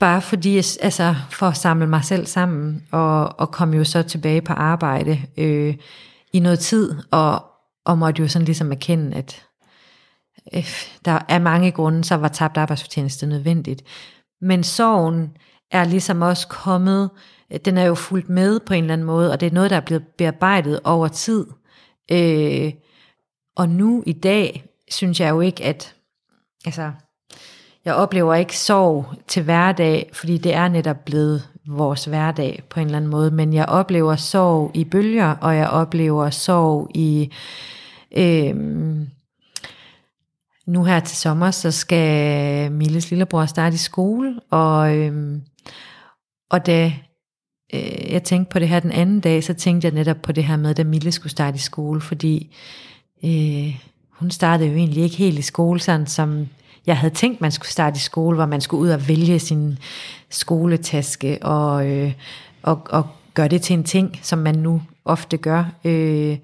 bare 0.00 0.22
fordi, 0.22 0.56
altså 0.56 1.14
for 1.30 1.46
at 1.46 1.56
samle 1.56 1.86
mig 1.86 2.04
selv 2.04 2.26
sammen, 2.26 2.86
og, 2.92 3.40
og 3.40 3.50
kom 3.50 3.74
jo 3.74 3.84
så 3.84 4.02
tilbage 4.02 4.42
på 4.42 4.52
arbejde 4.52 5.20
øh, 5.36 5.74
i 6.32 6.40
noget 6.40 6.58
tid, 6.58 6.94
og, 7.10 7.44
og 7.84 7.98
måtte 7.98 8.22
jo 8.22 8.28
sådan 8.28 8.46
ligesom 8.46 8.72
erkende, 8.72 9.16
at 9.16 9.42
øh, 10.54 10.68
der 11.04 11.18
er 11.28 11.38
mange 11.38 11.70
grunde, 11.70 12.04
så 12.04 12.14
var 12.14 12.28
tabt 12.28 12.56
arbejdsfortjeneste 12.56 13.26
nødvendigt. 13.26 13.82
Men 14.40 14.64
sorgen 14.64 15.30
er 15.70 15.84
ligesom 15.84 16.22
også 16.22 16.48
kommet, 16.48 17.10
den 17.64 17.78
er 17.78 17.84
jo 17.84 17.94
fulgt 17.94 18.28
med 18.28 18.60
på 18.60 18.74
en 18.74 18.84
eller 18.84 18.92
anden 18.92 19.06
måde, 19.06 19.32
og 19.32 19.40
det 19.40 19.46
er 19.46 19.54
noget, 19.54 19.70
der 19.70 19.76
er 19.76 19.80
blevet 19.80 20.04
bearbejdet 20.18 20.80
over 20.84 21.08
tid. 21.08 21.46
Øh, 22.12 22.72
og 23.56 23.68
nu 23.68 24.02
i 24.06 24.12
dag, 24.12 24.64
synes 24.90 25.20
jeg 25.20 25.30
jo 25.30 25.40
ikke, 25.40 25.64
at, 25.64 25.94
altså, 26.64 26.92
jeg 27.84 27.94
oplever 27.94 28.34
ikke 28.34 28.58
sorg 28.58 29.06
til 29.26 29.42
hverdag, 29.42 30.10
fordi 30.12 30.38
det 30.38 30.54
er 30.54 30.68
netop 30.68 31.04
blevet 31.04 31.48
vores 31.68 32.04
hverdag 32.04 32.62
på 32.70 32.80
en 32.80 32.86
eller 32.86 32.96
anden 32.96 33.10
måde, 33.10 33.30
men 33.30 33.52
jeg 33.52 33.66
oplever 33.66 34.16
sorg 34.16 34.70
i 34.74 34.84
bølger, 34.84 35.30
og 35.30 35.56
jeg 35.56 35.68
oplever 35.68 36.30
sorg 36.30 36.90
i, 36.94 37.32
Øh, 38.16 38.56
nu 40.66 40.84
her 40.84 41.00
til 41.00 41.16
sommer, 41.16 41.50
så 41.50 41.70
skal 41.70 42.72
Milles 42.72 43.10
lillebror 43.10 43.46
starte 43.46 43.74
i 43.74 43.78
skole, 43.78 44.40
og, 44.50 44.96
øh, 44.96 45.38
og 46.50 46.66
da 46.66 46.92
øh, 47.74 48.12
jeg 48.12 48.22
tænkte 48.22 48.52
på 48.52 48.58
det 48.58 48.68
her 48.68 48.80
den 48.80 48.92
anden 48.92 49.20
dag, 49.20 49.44
så 49.44 49.54
tænkte 49.54 49.86
jeg 49.86 49.94
netop 49.94 50.22
på 50.22 50.32
det 50.32 50.44
her 50.44 50.56
med, 50.56 50.74
da 50.74 50.84
Mille 50.84 51.12
skulle 51.12 51.30
starte 51.30 51.56
i 51.56 51.60
skole, 51.60 52.00
fordi 52.00 52.56
øh, 53.24 53.80
hun 54.10 54.30
startede 54.30 54.68
jo 54.68 54.76
egentlig 54.76 55.02
ikke 55.02 55.16
helt 55.16 55.38
i 55.38 55.42
skole, 55.42 55.80
sådan 55.80 56.06
som 56.06 56.48
jeg 56.86 56.98
havde 56.98 57.14
tænkt, 57.14 57.40
man 57.40 57.52
skulle 57.52 57.70
starte 57.70 57.96
i 57.96 58.00
skole, 58.00 58.36
hvor 58.36 58.46
man 58.46 58.60
skulle 58.60 58.80
ud 58.80 58.88
og 58.88 59.08
vælge 59.08 59.38
sin 59.38 59.78
skoletaske 60.30 61.38
og, 61.42 61.88
øh, 61.88 62.12
og, 62.62 62.80
og 62.90 63.06
gøre 63.34 63.48
det 63.48 63.62
til 63.62 63.74
en 63.74 63.84
ting, 63.84 64.20
som 64.22 64.38
man 64.38 64.54
nu 64.54 64.82
ofte 65.04 65.36
gør. 65.36 65.64
Øh, 65.84 66.36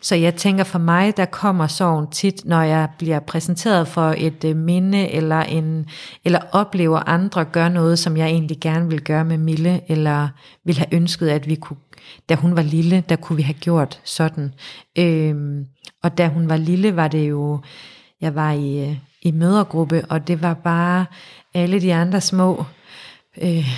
så 0.00 0.14
jeg 0.14 0.34
tænker 0.34 0.64
for 0.64 0.78
mig, 0.78 1.16
der 1.16 1.24
kommer 1.24 1.66
sorgen 1.66 2.06
tit, 2.10 2.44
når 2.44 2.62
jeg 2.62 2.88
bliver 2.98 3.20
præsenteret 3.20 3.88
for 3.88 4.14
et 4.16 4.44
øh, 4.44 4.56
minde, 4.56 5.08
eller, 5.10 5.40
en, 5.40 5.86
eller 6.24 6.40
oplever 6.52 7.08
andre 7.08 7.44
gøre 7.44 7.70
noget, 7.70 7.98
som 7.98 8.16
jeg 8.16 8.26
egentlig 8.26 8.60
gerne 8.60 8.88
vil 8.88 9.02
gøre 9.02 9.24
med 9.24 9.38
Mille, 9.38 9.80
eller 9.88 10.28
vil 10.64 10.78
have 10.78 10.94
ønsket, 10.94 11.28
at 11.28 11.48
vi 11.48 11.54
kunne, 11.54 11.78
da 12.28 12.34
hun 12.34 12.56
var 12.56 12.62
lille, 12.62 13.04
der 13.08 13.16
kunne 13.16 13.36
vi 13.36 13.42
have 13.42 13.54
gjort 13.54 14.00
sådan. 14.04 14.54
Øhm, 14.98 15.66
og 16.02 16.18
da 16.18 16.28
hun 16.28 16.48
var 16.48 16.56
lille, 16.56 16.96
var 16.96 17.08
det 17.08 17.28
jo, 17.28 17.60
jeg 18.20 18.34
var 18.34 18.52
i, 18.52 18.88
øh, 18.88 18.96
i 19.22 19.30
mødergruppe, 19.30 20.04
og 20.08 20.28
det 20.28 20.42
var 20.42 20.54
bare 20.54 21.06
alle 21.54 21.80
de 21.80 21.94
andre 21.94 22.20
små 22.20 22.64
øh, 23.42 23.68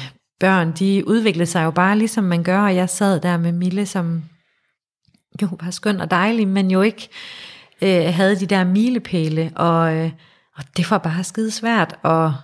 børn, 0.41 0.73
de 0.73 1.03
udviklede 1.07 1.47
sig 1.47 1.65
jo 1.65 1.71
bare 1.71 1.99
ligesom 1.99 2.25
man 2.25 2.43
gør, 2.43 2.61
og 2.61 2.77
jeg 2.77 2.89
sad 2.89 3.21
der 3.21 3.37
med 3.37 3.53
Mille, 3.53 3.87
som 3.87 4.23
jo 5.43 5.49
var 5.61 5.71
skøn 5.71 6.01
og 6.01 6.11
dejlig, 6.11 6.49
men 6.49 6.71
jo 6.71 6.83
ikke 6.83 7.09
øh, 7.83 8.15
havde 8.15 8.41
de 8.41 8.47
der 8.47 8.65
milepæle, 8.65 9.53
og, 9.57 9.97
øh, 9.97 10.11
og 10.57 10.65
det 10.77 10.91
var 10.91 10.99
bare 10.99 11.25
skide 11.25 11.51
svært, 11.51 11.97
og 12.03 12.35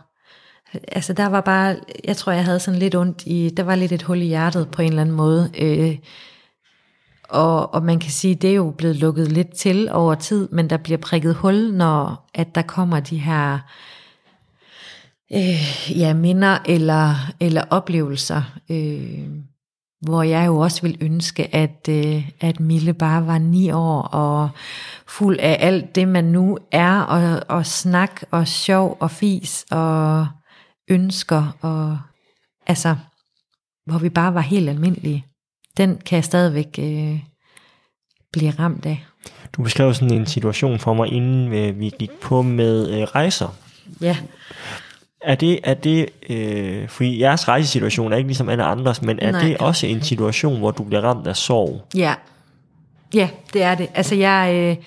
øh, 0.75 0.81
altså 0.89 1.13
der 1.13 1.27
var 1.27 1.41
bare, 1.41 1.77
jeg 2.05 2.17
tror 2.17 2.33
jeg 2.33 2.45
havde 2.45 2.61
sådan 2.61 2.81
lidt 2.81 2.95
ondt 2.95 3.23
i, 3.27 3.51
der 3.57 3.63
var 3.63 3.75
lidt 3.75 3.93
et 3.93 4.03
hul 4.03 4.23
i 4.23 4.27
hjertet 4.27 4.69
på 4.69 4.83
en 4.83 4.89
eller 4.89 5.03
anden 5.03 5.17
måde, 5.17 5.51
øh, 5.59 5.99
og, 7.29 7.75
og 7.75 7.83
man 7.83 7.99
kan 7.99 8.11
sige, 8.11 8.35
det 8.35 8.51
er 8.51 8.55
jo 8.55 8.71
blevet 8.71 8.97
lukket 8.97 9.33
lidt 9.33 9.55
til 9.55 9.89
over 9.93 10.15
tid, 10.15 10.49
men 10.49 10.71
der 10.71 10.77
bliver 10.77 10.99
prikket 10.99 11.35
hul, 11.35 11.73
når 11.73 12.31
at 12.35 12.55
der 12.55 12.63
kommer 12.63 13.01
de 13.01 13.19
her 13.19 13.59
øh, 15.33 15.99
ja, 15.99 16.15
minder 16.15 16.59
eller, 16.67 17.15
eller 17.41 17.63
oplevelser, 17.71 18.43
øh, 18.71 19.29
hvor 20.05 20.23
jeg 20.23 20.47
jo 20.47 20.59
også 20.59 20.83
vil 20.83 20.99
ønske, 21.01 21.55
at, 21.55 21.89
øh, 21.89 22.31
at 22.41 22.61
Mille 22.61 22.95
bare 22.95 23.27
var 23.27 23.39
ni 23.39 23.71
år 23.71 24.03
og 24.03 24.51
fuld 25.07 25.39
af 25.39 25.57
alt 25.61 25.95
det, 25.95 26.09
man 26.09 26.25
nu 26.25 26.59
er, 26.73 27.01
og, 27.01 27.43
og 27.49 27.67
snak 27.67 28.23
og 28.31 28.49
sjov 28.49 28.97
og 29.01 29.11
fis 29.11 29.67
og 29.71 30.27
ønsker, 30.91 31.57
og 31.61 31.99
altså, 32.67 32.97
hvor 33.87 33.99
vi 33.99 34.09
bare 34.09 34.35
var 34.35 34.41
helt 34.41 34.69
almindelige. 34.69 35.27
Den 35.77 35.97
kan 35.97 36.17
jeg 36.17 36.25
stadigvæk 36.25 36.79
øh, 36.79 37.21
blive 38.33 38.51
ramt 38.51 38.87
af. 38.87 39.05
Du 39.53 39.63
beskrev 39.63 39.95
sådan 39.95 40.15
en 40.15 40.27
situation 40.27 40.79
for 40.79 40.95
mig, 40.95 41.13
inden 41.13 41.53
øh, 41.53 41.81
vi 41.81 41.91
gik 41.99 42.11
på 42.11 42.43
med 42.43 42.91
øh, 42.91 43.03
rejser. 43.03 43.49
Ja. 44.01 44.17
Er 45.25 45.35
det, 45.35 45.61
er 45.65 45.75
det 45.75 46.09
øh, 46.29 46.89
fordi 46.89 47.21
jeres 47.21 47.49
rejsesituation 47.49 48.13
er 48.13 48.17
ikke 48.17 48.29
ligesom 48.29 48.49
alle 48.49 48.65
andres, 48.65 49.03
men 49.03 49.19
er 49.19 49.33
Nej. 49.33 49.43
det 49.43 49.57
også 49.57 49.87
en 49.87 50.03
situation, 50.03 50.59
hvor 50.59 50.71
du 50.71 50.85
bliver 50.85 51.01
ramt 51.01 51.27
af 51.27 51.37
sorg? 51.37 51.85
Ja. 51.95 52.15
Ja, 53.15 53.29
det 53.53 53.63
er 53.63 53.75
det. 53.75 53.89
Altså 53.95 54.15
jeg... 54.15 54.55
Øh, 54.55 54.85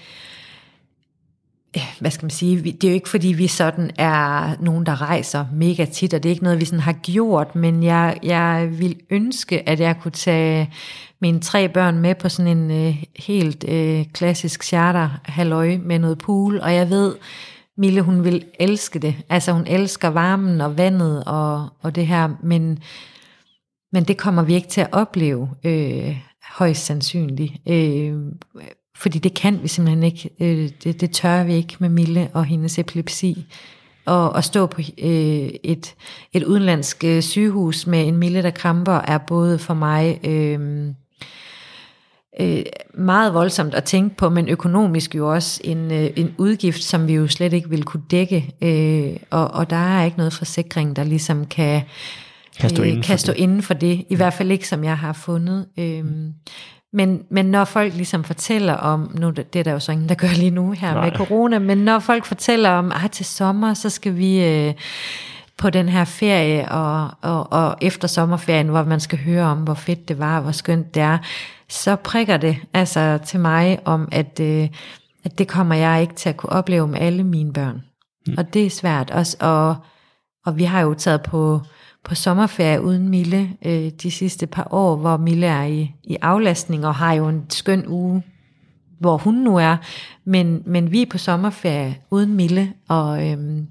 hvad 1.99 2.11
skal 2.11 2.25
man 2.25 2.29
sige, 2.29 2.71
det 2.71 2.83
er 2.83 2.87
jo 2.87 2.93
ikke 2.93 3.09
fordi 3.09 3.27
vi 3.27 3.47
sådan 3.47 3.91
er 3.97 4.55
nogen, 4.59 4.85
der 4.85 5.01
rejser 5.01 5.45
mega 5.53 5.85
tit, 5.85 6.13
og 6.13 6.23
det 6.23 6.29
er 6.29 6.33
ikke 6.33 6.43
noget, 6.43 6.59
vi 6.59 6.65
sådan 6.65 6.79
har 6.79 6.93
gjort, 6.93 7.55
men 7.55 7.83
jeg, 7.83 8.17
jeg 8.23 8.67
vil 8.71 8.95
ønske, 9.09 9.69
at 9.69 9.79
jeg 9.79 9.95
kunne 10.01 10.11
tage 10.11 10.69
mine 11.19 11.39
tre 11.39 11.69
børn 11.69 11.97
med 11.97 12.15
på 12.15 12.29
sådan 12.29 12.57
en 12.57 12.71
øh, 12.71 13.03
helt 13.15 13.65
øh, 13.67 14.05
klassisk 14.13 14.63
charter 14.63 15.09
halløj 15.25 15.77
med 15.77 15.99
noget 15.99 16.17
pool, 16.17 16.59
og 16.59 16.73
jeg 16.73 16.89
ved, 16.89 17.15
Mille, 17.77 18.01
hun 18.01 18.23
vil 18.23 18.45
elske 18.59 18.99
det. 18.99 19.15
Altså 19.29 19.51
hun 19.51 19.67
elsker 19.67 20.07
varmen 20.07 20.61
og 20.61 20.77
vandet 20.77 21.23
og, 21.23 21.69
og 21.81 21.95
det 21.95 22.07
her, 22.07 22.29
men, 22.43 22.79
men 23.91 24.03
det 24.03 24.17
kommer 24.17 24.43
vi 24.43 24.53
ikke 24.53 24.67
til 24.67 24.81
at 24.81 24.89
opleve 24.91 25.49
øh, 25.63 26.17
højst 26.43 26.85
sandsynligt. 26.85 27.53
Øh, 27.67 28.15
fordi 28.95 29.19
det 29.19 29.33
kan 29.33 29.59
vi 29.63 29.67
simpelthen 29.67 30.03
ikke. 30.03 30.29
Øh, 30.39 30.69
det, 30.83 31.01
det 31.01 31.11
tør 31.11 31.43
vi 31.43 31.53
ikke 31.53 31.75
med 31.79 31.89
Mille 31.89 32.29
og 32.33 32.45
hendes 32.45 32.79
epilepsi. 32.79 33.45
Og 34.05 34.37
at 34.37 34.43
stå 34.43 34.65
på 34.65 34.81
øh, 34.81 35.49
et, 35.63 35.95
et 36.33 36.43
udenlandsk 36.43 37.03
øh, 37.03 37.21
sygehus 37.21 37.87
med 37.87 38.07
en 38.07 38.17
Mille, 38.17 38.43
der 38.43 38.51
kramper, 38.51 38.93
er 38.93 39.17
både 39.17 39.59
for 39.59 39.73
mig... 39.73 40.19
Øh, 40.23 40.89
øh, 42.39 42.63
meget 42.93 43.33
voldsomt 43.33 43.73
at 43.73 43.83
tænke 43.83 44.15
på, 44.15 44.29
men 44.29 44.49
økonomisk 44.49 45.15
jo 45.15 45.33
også 45.33 45.61
en, 45.63 45.91
øh, 45.91 46.09
en 46.15 46.35
udgift, 46.37 46.83
som 46.83 47.07
vi 47.07 47.13
jo 47.13 47.27
slet 47.27 47.53
ikke 47.53 47.69
vil 47.69 47.83
kunne 47.83 48.03
dække. 48.11 48.55
Øh, 48.61 49.17
og, 49.29 49.51
og 49.53 49.69
der 49.69 49.75
er 49.97 50.03
ikke 50.03 50.17
noget 50.17 50.33
forsikring, 50.33 50.95
der 50.95 51.03
ligesom 51.03 51.45
kan, 51.45 51.81
Kan 52.59 52.69
stå 52.69 52.83
inden 52.83 53.03
for 53.03 53.07
kan 53.07 53.17
stå 53.17 53.31
det. 53.33 53.39
inden 53.39 53.61
for 53.61 53.73
det. 53.73 54.05
I 54.09 54.15
hvert 54.15 54.33
fald 54.33 54.51
ikke, 54.51 54.67
som 54.67 54.83
jeg 54.83 54.97
har 54.97 55.13
fundet. 55.13 55.65
Øh, 55.79 56.05
men, 56.93 57.21
men 57.31 57.45
når 57.45 57.65
folk 57.65 57.93
ligesom 57.93 58.23
fortæller 58.23 58.73
om, 58.73 59.11
nu 59.19 59.29
det 59.31 59.55
er 59.59 59.63
der 59.63 59.71
jo 59.71 59.79
så 59.79 59.91
ingen, 59.91 60.09
der 60.09 60.15
gør 60.15 60.27
lige 60.37 60.51
nu 60.51 60.71
her 60.71 60.93
Nej. 60.93 61.09
med 61.09 61.17
corona, 61.17 61.59
men 61.59 61.77
når 61.77 61.99
folk 61.99 62.25
fortæller 62.25 62.69
om, 62.69 62.91
at 62.91 63.11
til 63.11 63.25
sommer, 63.25 63.73
så 63.73 63.89
skal 63.89 64.17
vi... 64.17 64.43
Øh, 64.45 64.73
på 65.57 65.69
den 65.69 65.89
her 65.89 66.05
ferie, 66.05 66.71
og, 66.71 67.09
og, 67.21 67.51
og 67.51 67.77
efter 67.81 68.07
sommerferien, 68.07 68.67
hvor 68.67 68.83
man 68.83 68.99
skal 68.99 69.19
høre 69.19 69.45
om, 69.45 69.57
hvor 69.57 69.73
fedt 69.73 70.07
det 70.07 70.19
var, 70.19 70.41
hvor 70.41 70.51
skønt 70.51 70.95
det 70.95 71.01
er, 71.01 71.17
så 71.69 71.95
prikker 71.95 72.37
det 72.37 72.57
altså 72.73 73.19
til 73.25 73.39
mig 73.39 73.79
om, 73.85 74.07
at, 74.11 74.39
øh, 74.39 74.69
at 75.23 75.37
det 75.37 75.47
kommer 75.47 75.75
jeg 75.75 76.01
ikke 76.01 76.13
til 76.13 76.29
at 76.29 76.37
kunne 76.37 76.51
opleve 76.51 76.87
med 76.87 76.99
alle 76.99 77.23
mine 77.23 77.53
børn. 77.53 77.83
Mm. 78.27 78.33
Og 78.37 78.53
det 78.53 78.65
er 78.65 78.69
svært 78.69 79.11
også, 79.11 79.37
og, 79.39 79.75
og 80.45 80.57
vi 80.57 80.63
har 80.63 80.81
jo 80.81 80.93
taget 80.93 81.21
på, 81.21 81.61
på 82.03 82.15
sommerferie 82.15 82.81
uden 82.81 83.09
Mille 83.09 83.49
øh, 83.65 83.91
de 84.01 84.11
sidste 84.11 84.47
par 84.47 84.67
år, 84.71 84.95
hvor 84.95 85.17
Mille 85.17 85.45
er 85.45 85.63
i, 85.63 85.91
i 86.03 86.17
aflastning, 86.21 86.85
og 86.85 86.95
har 86.95 87.13
jo 87.13 87.27
en 87.27 87.45
skøn 87.49 87.87
uge, 87.87 88.23
hvor 88.99 89.17
hun 89.17 89.33
nu 89.33 89.57
er, 89.57 89.77
men, 90.25 90.63
men 90.65 90.91
vi 90.91 91.01
er 91.01 91.05
på 91.09 91.17
sommerferie 91.17 91.97
uden 92.11 92.33
Mille, 92.33 92.73
og... 92.87 93.27
Øhm, 93.27 93.67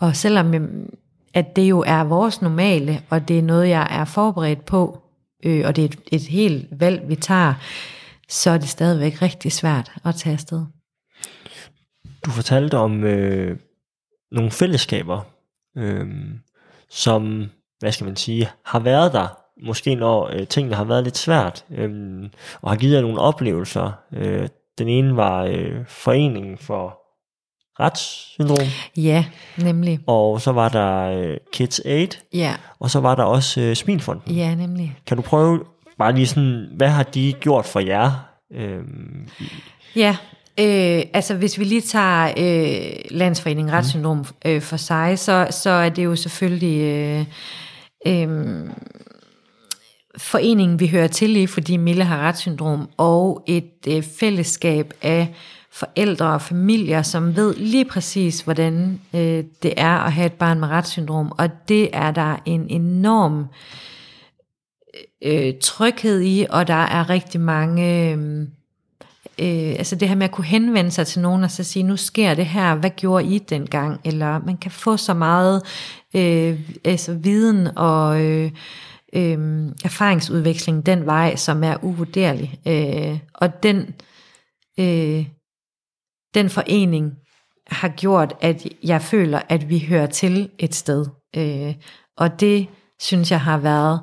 og 0.00 0.16
selvom 0.16 0.54
øhm, 0.54 0.90
at 1.34 1.56
det 1.56 1.62
jo 1.62 1.84
er 1.86 2.04
vores 2.04 2.42
normale, 2.42 3.02
og 3.10 3.28
det 3.28 3.38
er 3.38 3.42
noget, 3.42 3.68
jeg 3.68 3.86
er 3.90 4.04
forberedt 4.04 4.64
på, 4.64 5.02
øh, 5.44 5.62
og 5.66 5.76
det 5.76 5.84
er 5.84 5.88
et, 5.88 6.00
et 6.12 6.22
helt 6.28 6.80
valg, 6.80 7.08
vi 7.08 7.16
tager, 7.16 7.54
så 8.28 8.50
er 8.50 8.58
det 8.58 8.68
stadigvæk 8.68 9.22
rigtig 9.22 9.52
svært 9.52 9.92
at 10.04 10.14
tage 10.14 10.32
afsted. 10.32 10.64
Du 12.24 12.30
fortalte 12.30 12.78
om 12.78 13.04
øh, 13.04 13.58
nogle 14.32 14.50
fællesskaber, 14.50 15.20
øh, 15.76 16.06
som, 16.90 17.44
hvad 17.78 17.92
skal 17.92 18.04
man 18.04 18.16
sige, 18.16 18.48
har 18.64 18.78
været 18.78 19.12
der, 19.12 19.38
måske 19.62 19.94
når 19.94 20.28
øh, 20.32 20.46
tingene 20.46 20.76
har 20.76 20.84
været 20.84 21.04
lidt 21.04 21.16
svært, 21.16 21.64
øh, 21.70 21.90
og 22.60 22.70
har 22.70 22.76
givet 22.76 22.94
jer 22.94 23.00
nogle 23.00 23.20
oplevelser. 23.20 23.92
Øh, 24.12 24.48
den 24.78 24.88
ene 24.88 25.16
var 25.16 25.44
øh, 25.44 25.86
Foreningen 25.86 26.58
for 26.58 26.97
Retssyndrom, 27.80 28.66
Ja, 28.96 29.24
nemlig. 29.56 29.98
og 30.06 30.40
så 30.40 30.52
var 30.52 30.68
der 30.68 30.96
øh, 31.10 31.36
Kids 31.52 31.80
Aid, 31.80 32.08
Ja, 32.34 32.54
og 32.80 32.90
så 32.90 33.00
var 33.00 33.14
der 33.14 33.22
også 33.22 33.60
øh, 33.60 33.76
Smilfonden. 33.76 34.34
ja 34.36 34.54
nemlig. 34.54 34.96
Kan 35.06 35.16
du 35.16 35.22
prøve 35.22 35.64
bare 35.98 36.14
lige 36.14 36.26
sådan, 36.26 36.66
hvad 36.76 36.88
har 36.88 37.02
de 37.02 37.32
gjort 37.40 37.64
for 37.64 37.80
jer? 37.80 38.10
Øh, 38.54 38.80
Ja, 39.96 40.16
øh, 40.60 41.02
altså 41.12 41.34
hvis 41.34 41.58
vi 41.58 41.64
lige 41.64 41.80
tager 41.80 42.32
øh, 42.38 43.00
Landsforeningen 43.10 43.72
Retssyndrom 43.74 44.24
øh, 44.44 44.62
for 44.62 44.76
sig, 44.76 45.18
så, 45.18 45.46
så 45.50 45.70
er 45.70 45.88
det 45.88 46.04
jo 46.04 46.16
selvfølgelig 46.16 46.80
øh, 46.82 47.24
øh, 48.06 48.28
foreningen, 50.18 50.80
vi 50.80 50.86
hører 50.88 51.06
til 51.08 51.36
i, 51.36 51.46
fordi 51.46 51.76
Mille 51.76 52.04
har 52.04 52.18
retssyndrom, 52.28 52.88
og 52.96 53.44
et 53.46 53.70
øh, 53.88 54.02
fællesskab 54.20 54.92
af 55.02 55.28
forældre 55.72 56.26
og 56.26 56.42
familier, 56.42 57.02
som 57.02 57.36
ved 57.36 57.54
lige 57.54 57.84
præcis, 57.84 58.40
hvordan 58.40 59.00
øh, 59.14 59.44
det 59.62 59.74
er 59.76 59.98
at 59.98 60.12
have 60.12 60.26
et 60.26 60.32
barn 60.32 60.60
med 60.60 60.68
retssyndrom, 60.68 61.32
og 61.38 61.68
det 61.68 61.90
er 61.92 62.10
der 62.10 62.36
en 62.46 62.66
enorm 62.70 63.46
øh, 65.24 65.54
tryghed 65.60 66.22
i, 66.22 66.46
og 66.50 66.66
der 66.66 66.74
er 66.74 67.10
rigtig 67.10 67.40
mange... 67.40 68.10
Øh, 68.12 68.40
øh, 69.38 69.74
altså 69.78 69.96
det 69.96 70.08
her 70.08 70.16
med 70.16 70.24
at 70.24 70.32
kunne 70.32 70.44
henvende 70.44 70.90
sig 70.90 71.06
til 71.06 71.20
nogen 71.20 71.44
og 71.44 71.50
så 71.50 71.64
sige, 71.64 71.82
nu 71.82 71.96
sker 71.96 72.34
det 72.34 72.46
her, 72.46 72.74
hvad 72.74 72.90
gjorde 72.90 73.26
I 73.26 73.38
dengang? 73.38 74.00
Eller 74.04 74.38
man 74.46 74.56
kan 74.56 74.70
få 74.70 74.96
så 74.96 75.14
meget 75.14 75.62
øh, 76.14 76.60
altså 76.84 77.14
viden 77.14 77.68
og 77.76 78.24
øh, 78.24 78.50
øh, 79.12 79.68
erfaringsudveksling 79.84 80.86
den 80.86 81.06
vej, 81.06 81.36
som 81.36 81.64
er 81.64 81.84
uvurderlig. 81.84 82.60
Øh, 82.66 83.18
og 83.34 83.62
den, 83.62 83.94
øh, 84.80 85.26
den 86.34 86.50
forening 86.50 87.12
har 87.66 87.88
gjort, 87.88 88.34
at 88.40 88.66
jeg 88.82 89.02
føler, 89.02 89.40
at 89.48 89.68
vi 89.68 89.86
hører 89.88 90.06
til 90.06 90.50
et 90.58 90.74
sted. 90.74 91.06
Øh, 91.36 91.74
og 92.16 92.40
det 92.40 92.68
synes 93.00 93.30
jeg 93.30 93.40
har 93.40 93.58
været 93.58 94.00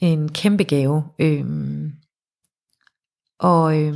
en 0.00 0.32
kæmpe 0.32 0.64
gave. 0.64 1.04
Øh, 1.18 1.44
og, 3.38 3.80
øh, 3.80 3.94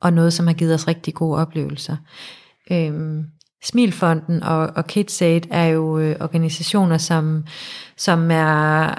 og 0.00 0.12
noget, 0.12 0.32
som 0.32 0.46
har 0.46 0.54
givet 0.54 0.74
os 0.74 0.88
rigtig 0.88 1.14
gode 1.14 1.38
oplevelser. 1.38 1.96
Øhm, 2.70 3.24
Smilfonden 3.64 4.42
og, 4.42 4.58
og 4.58 4.86
KidSaid 4.86 5.40
er 5.50 5.64
jo 5.64 5.98
øh, 5.98 6.16
organisationer, 6.20 6.98
som, 6.98 7.44
som 7.96 8.30
er 8.30 8.94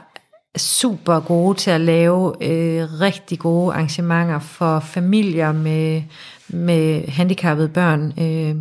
super 0.58 1.20
gode 1.20 1.58
til 1.58 1.72
at 1.72 1.82
lave 1.82 2.34
øh, 2.42 3.02
rigtig 3.02 3.40
gode 3.40 3.74
arrangementer 3.74 4.40
for 4.40 4.80
familier 4.80 5.52
med, 5.52 6.04
med 6.50 7.08
handicappede 7.08 7.70
børn, 7.70 8.14
øh, 8.20 8.56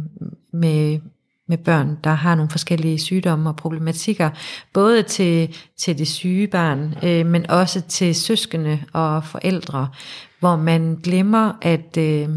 med, 0.52 1.00
med 1.48 1.58
børn, 1.58 1.98
der 2.04 2.10
har 2.10 2.34
nogle 2.34 2.50
forskellige 2.50 2.98
sygdomme 2.98 3.50
og 3.50 3.56
problematikker, 3.56 4.30
både 4.72 5.02
til, 5.02 5.56
til 5.78 5.98
det 5.98 6.08
syge 6.08 6.46
barn, 6.46 6.94
øh, 7.02 7.26
men 7.26 7.50
også 7.50 7.80
til 7.80 8.14
søskende 8.14 8.78
og 8.92 9.24
forældre, 9.24 9.88
hvor 10.40 10.56
man 10.56 11.00
glemmer, 11.02 11.52
at 11.62 11.96
øh, 11.96 12.28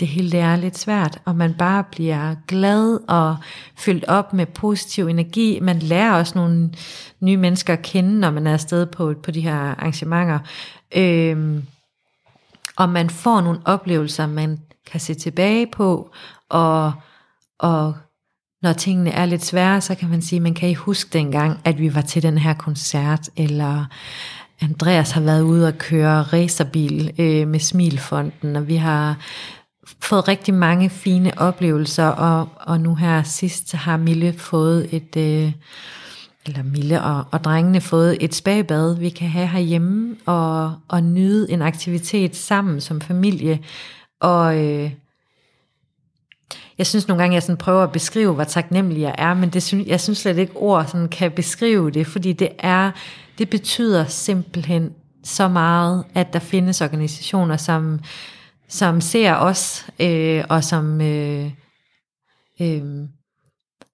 det 0.00 0.08
hele 0.08 0.30
det 0.30 0.40
er 0.40 0.56
lidt 0.56 0.78
svært, 0.78 1.18
og 1.24 1.36
man 1.36 1.54
bare 1.54 1.84
bliver 1.84 2.34
glad 2.48 2.98
og 3.08 3.36
fyldt 3.76 4.04
op 4.04 4.32
med 4.32 4.46
positiv 4.46 5.08
energi. 5.08 5.60
Man 5.60 5.78
lærer 5.78 6.12
også 6.12 6.32
nogle 6.38 6.72
nye 7.20 7.36
mennesker 7.36 7.72
at 7.72 7.82
kende, 7.82 8.20
når 8.20 8.30
man 8.30 8.46
er 8.46 8.52
afsted 8.52 8.86
på, 8.86 9.14
på 9.22 9.30
de 9.30 9.40
her 9.40 9.56
arrangementer. 9.56 10.38
Øhm, 10.96 11.62
og 12.76 12.88
man 12.88 13.10
får 13.10 13.40
nogle 13.40 13.60
oplevelser, 13.64 14.26
man 14.26 14.58
kan 14.90 15.00
se 15.00 15.14
tilbage 15.14 15.66
på, 15.66 16.10
og, 16.48 16.92
og 17.58 17.94
når 18.62 18.72
tingene 18.72 19.10
er 19.10 19.26
lidt 19.26 19.44
svære, 19.44 19.80
så 19.80 19.94
kan 19.94 20.08
man 20.08 20.22
sige, 20.22 20.40
man 20.40 20.54
kan 20.54 20.68
I 20.68 20.74
huske 20.74 21.10
dengang, 21.12 21.60
at 21.64 21.78
vi 21.78 21.94
var 21.94 22.00
til 22.00 22.22
den 22.22 22.38
her 22.38 22.54
koncert, 22.54 23.30
eller 23.36 23.84
Andreas 24.60 25.10
har 25.10 25.20
været 25.20 25.42
ude 25.42 25.68
og 25.68 25.78
køre 25.78 26.22
racerbil 26.22 27.14
øh, 27.18 27.48
med 27.48 27.60
Smilfonden, 27.60 28.56
og 28.56 28.68
vi 28.68 28.76
har 28.76 29.16
fået 30.00 30.28
rigtig 30.28 30.54
mange 30.54 30.90
fine 30.90 31.38
oplevelser, 31.38 32.06
og, 32.06 32.48
og 32.60 32.80
nu 32.80 32.94
her 32.94 33.22
sidst 33.22 33.72
har 33.72 33.96
Mille 33.96 34.32
fået 34.32 34.94
et, 34.94 35.16
øh, 35.16 35.52
eller 36.46 36.62
Mille 36.62 37.02
og, 37.02 37.24
og 37.30 37.44
drengene 37.44 37.80
fået 37.80 38.16
et 38.20 38.34
spagbad, 38.34 38.98
vi 38.98 39.08
kan 39.08 39.28
have 39.28 39.46
herhjemme, 39.46 40.16
og, 40.26 40.74
og 40.88 41.02
nyde 41.02 41.50
en 41.50 41.62
aktivitet 41.62 42.36
sammen 42.36 42.80
som 42.80 43.00
familie, 43.00 43.58
og 44.20 44.64
øh, 44.64 44.90
jeg 46.78 46.86
synes 46.86 47.08
nogle 47.08 47.22
gange, 47.22 47.34
jeg 47.34 47.42
sådan 47.42 47.56
prøver 47.56 47.82
at 47.82 47.92
beskrive, 47.92 48.34
hvor 48.34 48.44
taknemmelig 48.44 49.00
jeg 49.00 49.14
er, 49.18 49.34
men 49.34 49.48
det 49.48 49.62
synes, 49.62 49.86
jeg 49.86 50.00
synes 50.00 50.18
slet 50.18 50.38
ikke, 50.38 50.56
ord 50.56 50.86
sådan 50.86 51.08
kan 51.08 51.30
beskrive 51.30 51.90
det, 51.90 52.06
fordi 52.06 52.32
det 52.32 52.48
er, 52.58 52.90
det 53.38 53.50
betyder 53.50 54.04
simpelthen 54.06 54.90
så 55.24 55.48
meget, 55.48 56.04
at 56.14 56.32
der 56.32 56.38
findes 56.38 56.80
organisationer, 56.80 57.56
som, 57.56 58.00
som 58.74 59.00
ser 59.00 59.34
os, 59.34 59.86
øh, 60.00 60.44
og 60.48 60.64
som, 60.64 61.00
øh, 61.00 61.50
øh, 62.60 62.82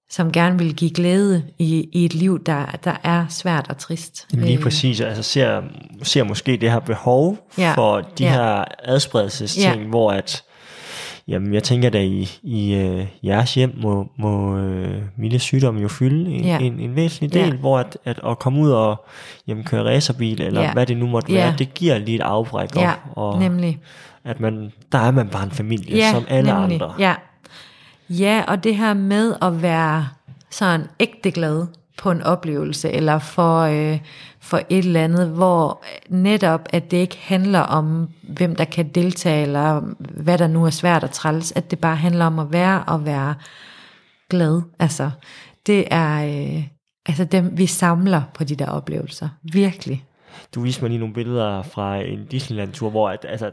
som 0.09 0.31
gerne 0.31 0.57
vil 0.57 0.75
give 0.75 0.91
glæde 0.91 1.43
i, 1.59 1.89
i 1.93 2.05
et 2.05 2.13
liv, 2.13 2.43
der, 2.43 2.65
der 2.83 2.95
er 3.03 3.25
svært 3.29 3.65
og 3.69 3.77
trist. 3.77 4.27
Lige 4.31 4.57
øh. 4.57 4.63
præcis, 4.63 5.01
altså 5.01 5.23
ser, 5.23 5.61
ser 6.03 6.23
måske 6.23 6.57
det 6.57 6.71
her 6.71 6.79
behov 6.79 7.37
ja, 7.57 7.73
for 7.73 8.01
de 8.01 8.23
ja. 8.23 8.31
her 8.31 8.63
adspredelses-ting, 8.79 9.81
ja. 9.81 9.87
hvor 9.87 10.11
at, 10.11 10.43
jamen 11.27 11.53
jeg 11.53 11.63
tænker 11.63 11.89
da 11.89 12.01
i, 12.01 12.29
i 12.43 12.83
uh, 12.83 13.05
jeres 13.25 13.53
hjem 13.53 13.73
må, 13.77 14.07
må 14.17 14.55
uh, 14.55 14.95
Milles 15.17 15.41
sygdom 15.41 15.77
jo 15.77 15.87
fylde 15.87 16.31
en, 16.31 16.45
ja. 16.45 16.59
en, 16.59 16.79
en 16.79 16.95
væsentlig 16.95 17.33
del, 17.33 17.47
ja. 17.47 17.55
hvor 17.55 17.79
at, 17.79 17.97
at, 18.05 18.19
at 18.27 18.39
komme 18.39 18.61
ud 18.61 18.71
og 18.71 19.05
jamen, 19.47 19.63
køre 19.63 19.83
racerbil, 19.83 20.41
eller 20.41 20.61
ja. 20.61 20.73
hvad 20.73 20.85
det 20.85 20.97
nu 20.97 21.07
måtte 21.07 21.33
være, 21.33 21.47
ja. 21.47 21.55
det 21.57 21.73
giver 21.73 21.97
lige 21.97 22.15
et 22.15 22.21
afbræk. 22.21 22.75
Ja, 22.75 22.93
og, 23.15 23.39
nemlig. 23.39 23.79
At 24.25 24.39
man, 24.39 24.71
der 24.91 24.97
er 24.97 25.11
man 25.11 25.29
bare 25.29 25.43
en 25.43 25.51
familie, 25.51 25.97
ja, 25.97 26.11
som 26.11 26.25
alle 26.27 26.53
nemlig. 26.53 26.81
andre. 26.81 26.95
Ja, 26.99 27.15
Ja, 28.19 28.43
og 28.47 28.63
det 28.63 28.75
her 28.75 28.93
med 28.93 29.35
at 29.41 29.61
være 29.61 30.07
sådan 30.49 30.87
ægte 30.99 31.31
glad 31.31 31.67
på 31.97 32.11
en 32.11 32.21
oplevelse, 32.21 32.91
eller 32.91 33.19
for, 33.19 33.59
øh, 33.59 33.99
for 34.39 34.57
et 34.57 34.85
eller 34.85 35.03
andet, 35.03 35.29
hvor 35.29 35.83
netop, 36.09 36.67
at 36.69 36.91
det 36.91 36.97
ikke 36.97 37.17
handler 37.21 37.59
om, 37.59 38.09
hvem 38.21 38.55
der 38.55 38.65
kan 38.65 38.87
deltage, 38.87 39.41
eller 39.41 39.81
hvad 39.99 40.37
der 40.37 40.47
nu 40.47 40.65
er 40.65 40.69
svært 40.69 41.03
at 41.03 41.11
træls, 41.11 41.51
at 41.51 41.71
det 41.71 41.79
bare 41.79 41.95
handler 41.95 42.25
om 42.25 42.39
at 42.39 42.51
være 42.51 42.83
og 42.83 43.05
være 43.05 43.35
glad. 44.29 44.61
Altså, 44.79 45.11
det 45.65 45.87
er, 45.91 46.25
øh, 46.25 46.63
altså 47.05 47.25
dem, 47.25 47.57
vi 47.57 47.65
samler 47.65 48.21
på 48.33 48.43
de 48.43 48.55
der 48.55 48.67
oplevelser. 48.67 49.29
Virkelig. 49.43 50.03
Du 50.55 50.61
viste 50.61 50.81
mig 50.81 50.89
lige 50.89 50.99
nogle 50.99 51.13
billeder 51.13 51.61
fra 51.61 51.97
en 51.97 52.25
Disneyland-tur, 52.25 52.89
hvor 52.89 53.09
at, 53.09 53.25
altså, 53.29 53.51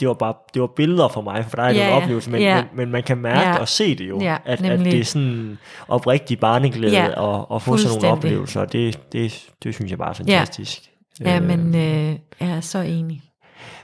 det 0.00 0.08
var 0.08 0.14
bare 0.14 0.34
det 0.54 0.62
var 0.62 0.68
billeder 0.76 1.08
for 1.08 1.20
mig, 1.20 1.44
for 1.48 1.56
der 1.56 1.62
er 1.62 1.72
ja, 1.72 1.88
en 1.88 2.02
oplevelse, 2.02 2.30
men, 2.30 2.40
ja. 2.40 2.56
men, 2.56 2.66
men 2.76 2.90
man 2.90 3.02
kan 3.02 3.18
mærke 3.18 3.48
ja. 3.48 3.58
og 3.58 3.68
se 3.68 3.94
det 3.94 4.08
jo, 4.08 4.20
ja, 4.20 4.36
at, 4.44 4.64
at 4.64 4.78
det 4.78 5.00
er 5.00 5.04
sådan 5.04 5.58
oprigtig 5.88 6.40
barneglæde 6.40 6.92
ja, 6.92 7.38
at, 7.40 7.46
at 7.54 7.62
få 7.62 7.76
sådan 7.76 7.96
nogle 7.96 8.16
oplevelser, 8.16 8.60
og 8.60 8.72
det, 8.72 9.12
det, 9.12 9.48
det 9.62 9.74
synes 9.74 9.90
jeg 9.90 9.98
bare 9.98 10.10
er 10.10 10.14
fantastisk. 10.14 10.90
Ja, 11.20 11.32
ja 11.32 11.40
men 11.40 11.74
øh, 11.74 12.16
jeg 12.40 12.50
er 12.50 12.60
så 12.60 12.78
enig. 12.78 13.22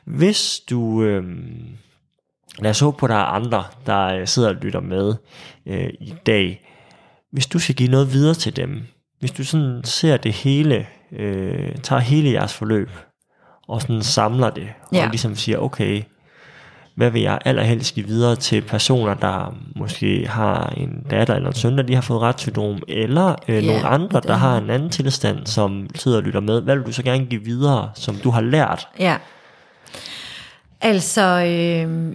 Hvis 0.04 0.60
du, 0.70 1.02
øh, 1.02 1.24
lad 2.58 2.70
os 2.70 2.80
håbe 2.80 2.96
på, 2.96 3.06
at 3.06 3.10
der 3.10 3.16
er 3.16 3.24
andre, 3.24 3.64
der 3.86 4.04
øh, 4.04 4.26
sidder 4.26 4.48
og 4.48 4.54
lytter 4.54 4.80
med 4.80 5.14
øh, 5.66 5.90
i 6.00 6.14
dag, 6.26 6.64
hvis 7.32 7.46
du 7.46 7.58
skal 7.58 7.74
give 7.74 7.90
noget 7.90 8.12
videre 8.12 8.34
til 8.34 8.56
dem, 8.56 8.82
hvis 9.18 9.30
du 9.30 9.44
sådan 9.44 9.80
ser 9.84 10.16
det 10.16 10.32
hele, 10.32 10.86
øh, 11.12 11.76
tager 11.82 12.00
hele 12.00 12.32
jeres 12.32 12.54
forløb, 12.54 12.90
og 13.68 13.82
sådan 13.82 14.02
samler 14.02 14.50
det, 14.50 14.68
og 14.80 14.92
ja. 14.92 15.08
ligesom 15.08 15.36
siger, 15.36 15.58
okay, 15.58 16.02
hvad 16.98 17.10
vil 17.10 17.22
jeg 17.22 17.38
allerhelst 17.44 17.94
give 17.94 18.06
videre 18.06 18.36
til 18.36 18.62
personer, 18.62 19.14
der 19.14 19.56
måske 19.76 20.26
har 20.28 20.72
en 20.76 21.06
datter 21.10 21.34
eller 21.34 21.48
en 21.48 21.54
søn, 21.54 21.76
der 21.76 21.82
lige 21.82 21.94
har 21.94 22.02
fået 22.02 22.20
retssyndrom, 22.22 22.82
eller 22.88 23.34
øh, 23.48 23.64
ja, 23.64 23.72
nogle 23.72 23.88
andre, 23.88 24.20
der 24.20 24.34
har 24.34 24.58
en 24.58 24.70
anden 24.70 24.90
tilstand, 24.90 25.46
som 25.46 25.86
sidder 25.94 26.16
og 26.16 26.22
lytter 26.22 26.40
med. 26.40 26.60
Hvad 26.60 26.76
vil 26.76 26.86
du 26.86 26.92
så 26.92 27.02
gerne 27.02 27.26
give 27.26 27.44
videre, 27.44 27.90
som 27.94 28.16
du 28.16 28.30
har 28.30 28.40
lært? 28.40 28.88
Ja, 28.98 29.16
altså, 30.80 31.22
øh, 31.22 32.14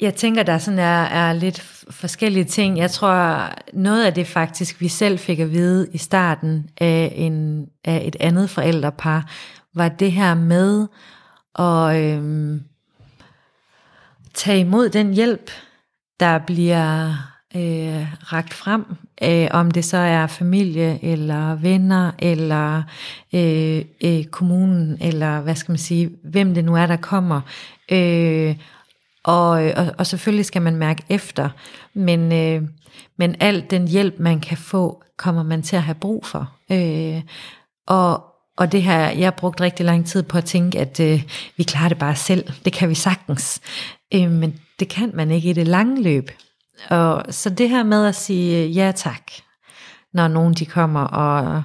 jeg 0.00 0.14
tænker, 0.14 0.42
der 0.42 0.58
sådan 0.58 0.78
er, 0.78 1.02
er 1.02 1.32
lidt 1.32 1.60
forskellige 1.90 2.44
ting. 2.44 2.78
Jeg 2.78 2.90
tror, 2.90 3.40
noget 3.72 4.04
af 4.04 4.14
det 4.14 4.26
faktisk, 4.26 4.80
vi 4.80 4.88
selv 4.88 5.18
fik 5.18 5.38
at 5.38 5.52
vide 5.52 5.88
i 5.92 5.98
starten 5.98 6.70
af, 6.80 7.12
en, 7.16 7.66
af 7.84 8.02
et 8.04 8.16
andet 8.20 8.50
forældrepar, 8.50 9.30
var 9.76 9.88
det 9.88 10.12
her 10.12 10.34
med 10.34 10.86
at 11.58 12.02
øhm, 12.02 12.62
tage 14.34 14.60
imod 14.60 14.88
den 14.88 15.14
hjælp, 15.14 15.50
der 16.20 16.38
bliver 16.38 17.08
øh, 17.56 18.32
ragt 18.32 18.54
frem, 18.54 18.84
øh, 19.22 19.48
om 19.50 19.70
det 19.70 19.84
så 19.84 19.96
er 19.96 20.26
familie, 20.26 21.04
eller 21.04 21.54
venner, 21.54 22.12
eller 22.18 22.82
øh, 23.34 23.84
øh, 24.04 24.24
kommunen, 24.24 24.98
eller 25.00 25.40
hvad 25.40 25.54
skal 25.54 25.72
man 25.72 25.78
sige, 25.78 26.10
hvem 26.24 26.54
det 26.54 26.64
nu 26.64 26.76
er, 26.76 26.86
der 26.86 26.96
kommer. 26.96 27.40
Øh, 27.92 28.56
og, 29.24 29.48
og, 29.48 29.94
og 29.98 30.06
selvfølgelig 30.06 30.46
skal 30.46 30.62
man 30.62 30.76
mærke 30.76 31.02
efter, 31.08 31.50
men, 31.94 32.32
øh, 32.32 32.62
men 33.16 33.36
alt 33.40 33.70
den 33.70 33.88
hjælp, 33.88 34.14
man 34.18 34.40
kan 34.40 34.56
få, 34.56 35.02
kommer 35.16 35.42
man 35.42 35.62
til 35.62 35.76
at 35.76 35.82
have 35.82 35.94
brug 35.94 36.26
for. 36.26 36.52
Øh, 36.72 37.22
og, 37.86 38.35
og 38.56 38.72
det 38.72 38.82
her, 38.82 38.98
jeg 38.98 39.26
har 39.26 39.30
brugt 39.30 39.60
rigtig 39.60 39.86
lang 39.86 40.06
tid 40.06 40.22
på 40.22 40.38
at 40.38 40.44
tænke, 40.44 40.78
at 40.78 41.00
øh, 41.00 41.22
vi 41.56 41.62
klarer 41.62 41.88
det 41.88 41.98
bare 41.98 42.16
selv. 42.16 42.52
Det 42.64 42.72
kan 42.72 42.88
vi 42.88 42.94
sagtens. 42.94 43.60
Øh, 44.14 44.30
men 44.30 44.60
det 44.80 44.88
kan 44.88 45.10
man 45.14 45.30
ikke 45.30 45.50
i 45.50 45.52
det 45.52 45.68
lange 45.68 46.02
løb. 46.02 46.30
Og, 46.90 47.24
så 47.30 47.50
det 47.50 47.70
her 47.70 47.82
med 47.82 48.06
at 48.06 48.14
sige 48.14 48.64
øh, 48.64 48.76
ja 48.76 48.92
tak, 48.96 49.22
når 50.12 50.28
nogen 50.28 50.54
de 50.54 50.66
kommer 50.66 51.00
og, 51.00 51.62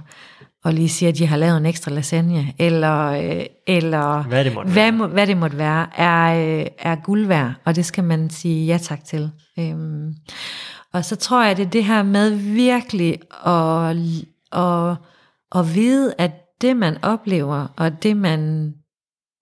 og 0.64 0.74
lige 0.74 0.90
siger, 0.90 1.10
at 1.10 1.18
de 1.18 1.28
har 1.28 1.38
lavet 1.38 1.58
en 1.58 1.66
ekstra 1.66 1.92
lasagne, 1.92 2.54
eller, 2.60 3.06
øh, 3.06 3.46
eller 3.68 4.24
hvad, 4.24 4.46
det 4.46 4.54
måtte 4.54 4.72
hvad, 4.72 4.92
være. 4.92 5.08
hvad 5.08 5.28
det 5.28 5.38
måtte 5.38 5.58
være, 5.58 5.88
er, 5.98 6.60
øh, 6.60 6.66
er 6.80 6.96
guld 6.96 7.28
værd, 7.28 7.54
og 7.66 7.76
det 7.76 7.86
skal 7.86 8.04
man 8.04 8.30
sige 8.30 8.66
ja 8.66 8.78
tak 8.78 9.04
til. 9.04 9.32
Øhm, 9.60 10.14
og 10.94 11.06
så 11.06 11.16
tror 11.16 11.44
jeg, 11.44 11.58
det 11.58 11.66
er 11.66 11.70
det 11.70 11.84
her 11.84 12.04
med 12.04 12.30
virkelig 12.36 13.20
at, 13.46 13.96
at, 14.62 14.96
at 15.56 15.76
vide, 15.76 16.14
at 16.18 16.32
det 16.62 16.78
man 16.78 16.98
oplever, 17.04 17.68
og 17.78 18.04
det 18.04 18.18
man 18.18 18.74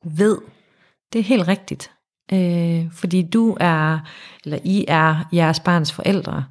ved, 0.06 0.38
det 1.14 1.20
er 1.20 1.24
helt 1.24 1.48
rigtigt. 1.48 1.92
Øh, 2.34 2.92
fordi 2.92 3.22
du 3.22 3.58
er, 3.60 4.00
eller 4.46 4.60
I 4.64 4.86
er 4.88 5.28
jeres 5.34 5.60
barns 5.60 5.92
forældre, 5.92 6.46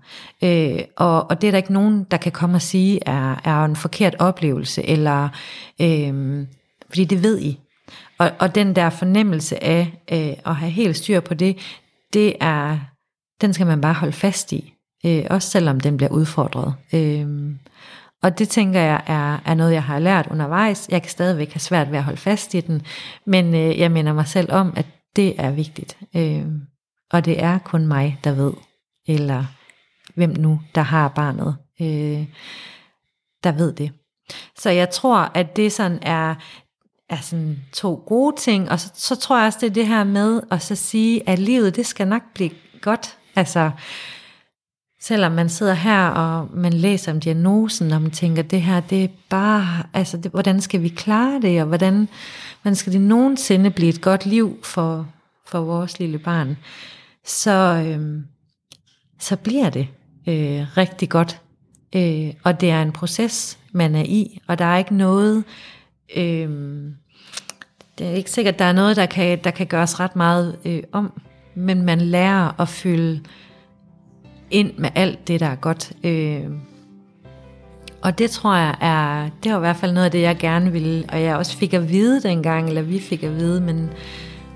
øh, 0.44 0.80
og, 0.96 1.30
og 1.30 1.40
det 1.40 1.46
er 1.46 1.50
der 1.50 1.58
ikke 1.58 1.72
nogen, 1.72 2.04
der 2.10 2.16
kan 2.16 2.32
komme 2.32 2.56
og 2.56 2.62
sige, 2.62 3.00
er, 3.06 3.40
er 3.44 3.64
en 3.64 3.76
forkert 3.76 4.16
oplevelse, 4.18 4.82
eller 4.82 5.28
øh, 5.80 6.46
fordi 6.88 7.04
det 7.04 7.22
ved 7.22 7.40
I. 7.40 7.60
Og, 8.18 8.30
og 8.38 8.54
den 8.54 8.76
der 8.76 8.90
fornemmelse 8.90 9.64
af 9.64 10.02
øh, 10.12 10.36
at 10.46 10.56
have 10.56 10.70
helt 10.70 10.96
styr 10.96 11.20
på 11.20 11.34
det, 11.34 11.56
det 12.12 12.34
er, 12.40 12.78
den 13.40 13.52
skal 13.52 13.66
man 13.66 13.80
bare 13.80 13.94
holde 13.94 14.12
fast 14.12 14.52
i, 14.52 14.74
øh, 15.06 15.24
også 15.30 15.50
selvom 15.50 15.80
den 15.80 15.96
bliver 15.96 16.10
udfordret. 16.10 16.74
Øh, 16.92 17.26
og 18.22 18.38
det 18.38 18.48
tænker 18.48 18.80
jeg 18.80 19.02
er, 19.06 19.50
er 19.50 19.54
noget, 19.54 19.72
jeg 19.72 19.82
har 19.82 19.98
lært 19.98 20.26
undervejs. 20.30 20.88
Jeg 20.90 21.02
kan 21.02 21.10
stadigvæk 21.10 21.52
have 21.52 21.60
svært 21.60 21.90
ved 21.90 21.98
at 21.98 22.04
holde 22.04 22.20
fast 22.20 22.54
i 22.54 22.60
den, 22.60 22.82
men 23.24 23.54
øh, 23.54 23.78
jeg 23.78 23.90
minder 23.90 24.12
mig 24.12 24.28
selv 24.28 24.52
om, 24.52 24.72
at 24.76 24.86
det 25.16 25.40
er 25.40 25.50
vigtigt. 25.50 25.98
Øh, 26.16 26.46
og 27.10 27.24
det 27.24 27.42
er 27.42 27.58
kun 27.58 27.86
mig, 27.86 28.18
der 28.24 28.32
ved, 28.32 28.52
eller 29.06 29.44
hvem 30.14 30.30
nu, 30.30 30.60
der 30.74 30.80
har 30.80 31.08
barnet, 31.08 31.56
øh, 31.80 32.26
der 33.44 33.52
ved 33.52 33.72
det. 33.72 33.92
Så 34.56 34.70
jeg 34.70 34.90
tror, 34.90 35.30
at 35.34 35.56
det 35.56 35.72
sådan 35.72 35.98
er, 36.02 36.34
er 37.10 37.20
sådan 37.20 37.58
to 37.72 38.04
gode 38.06 38.36
ting, 38.36 38.70
og 38.70 38.80
så, 38.80 38.90
så 38.94 39.16
tror 39.16 39.38
jeg 39.38 39.46
også, 39.46 39.58
det 39.60 39.66
er 39.66 39.74
det 39.74 39.86
her 39.86 40.04
med 40.04 40.40
at 40.50 40.62
så 40.62 40.74
sige, 40.74 41.28
at 41.28 41.38
livet, 41.38 41.76
det 41.76 41.86
skal 41.86 42.08
nok 42.08 42.22
blive 42.34 42.50
godt. 42.80 43.18
Altså, 43.36 43.70
Selvom 45.00 45.32
man 45.32 45.48
sidder 45.48 45.74
her, 45.74 46.06
og 46.06 46.48
man 46.54 46.72
læser 46.72 47.12
om 47.12 47.20
diagnosen, 47.20 47.92
og 47.92 48.02
man 48.02 48.10
tænker, 48.10 48.42
det 48.42 48.62
her, 48.62 48.80
det 48.80 49.04
er 49.04 49.08
bare, 49.28 49.82
altså, 49.94 50.16
det, 50.16 50.30
hvordan 50.30 50.60
skal 50.60 50.82
vi 50.82 50.88
klare 50.88 51.40
det, 51.40 51.60
og 51.60 51.66
hvordan, 51.66 52.08
hvordan 52.62 52.76
skal 52.76 52.92
det 52.92 53.00
nogensinde 53.00 53.70
blive 53.70 53.88
et 53.88 54.00
godt 54.00 54.26
liv 54.26 54.58
for, 54.62 55.08
for 55.46 55.60
vores 55.60 55.98
lille 55.98 56.18
barn, 56.18 56.56
så, 57.24 57.84
øh, 57.86 58.22
så 59.18 59.36
bliver 59.36 59.70
det 59.70 59.88
øh, 60.28 60.76
rigtig 60.76 61.08
godt. 61.08 61.40
Øh, 61.96 62.32
og 62.44 62.60
det 62.60 62.70
er 62.70 62.82
en 62.82 62.92
proces, 62.92 63.58
man 63.72 63.94
er 63.94 64.04
i, 64.04 64.40
og 64.46 64.58
der 64.58 64.64
er 64.64 64.78
ikke 64.78 64.96
noget, 64.96 65.44
øh, 66.16 66.48
det 67.98 68.06
er 68.06 68.10
ikke 68.10 68.30
sikkert, 68.30 68.58
der 68.58 68.64
er 68.64 68.72
noget, 68.72 68.96
der 68.96 69.06
kan, 69.06 69.38
der 69.44 69.50
kan 69.50 69.66
gøres 69.66 70.00
ret 70.00 70.16
meget 70.16 70.58
øh, 70.64 70.82
om, 70.92 71.20
men 71.54 71.82
man 71.82 72.00
lærer 72.00 72.60
at 72.60 72.68
følge 72.68 73.22
ind 74.50 74.72
med 74.76 74.90
alt 74.94 75.28
det, 75.28 75.40
der 75.40 75.46
er 75.46 75.54
godt. 75.54 75.92
Øh, 76.04 76.44
og 78.02 78.18
det 78.18 78.30
tror 78.30 78.56
jeg 78.56 78.74
er, 78.80 79.28
det 79.44 79.52
var 79.52 79.58
i 79.58 79.60
hvert 79.60 79.76
fald 79.76 79.92
noget 79.92 80.04
af 80.04 80.10
det, 80.10 80.22
jeg 80.22 80.36
gerne 80.38 80.72
ville, 80.72 81.04
og 81.08 81.22
jeg 81.22 81.36
også 81.36 81.56
fik 81.56 81.74
at 81.74 81.90
vide 81.90 82.22
dengang, 82.22 82.68
eller 82.68 82.82
vi 82.82 83.00
fik 83.00 83.22
at 83.22 83.36
vide, 83.36 83.60
men, 83.60 83.90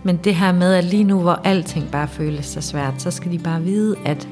men 0.02 0.16
det 0.16 0.34
her 0.34 0.52
med, 0.52 0.74
at 0.74 0.84
lige 0.84 1.04
nu, 1.04 1.20
hvor 1.20 1.40
alting 1.44 1.90
bare 1.90 2.08
føles 2.08 2.46
så 2.46 2.60
svært, 2.60 3.02
så 3.02 3.10
skal 3.10 3.32
de 3.32 3.38
bare 3.38 3.62
vide, 3.62 3.96
at, 4.04 4.28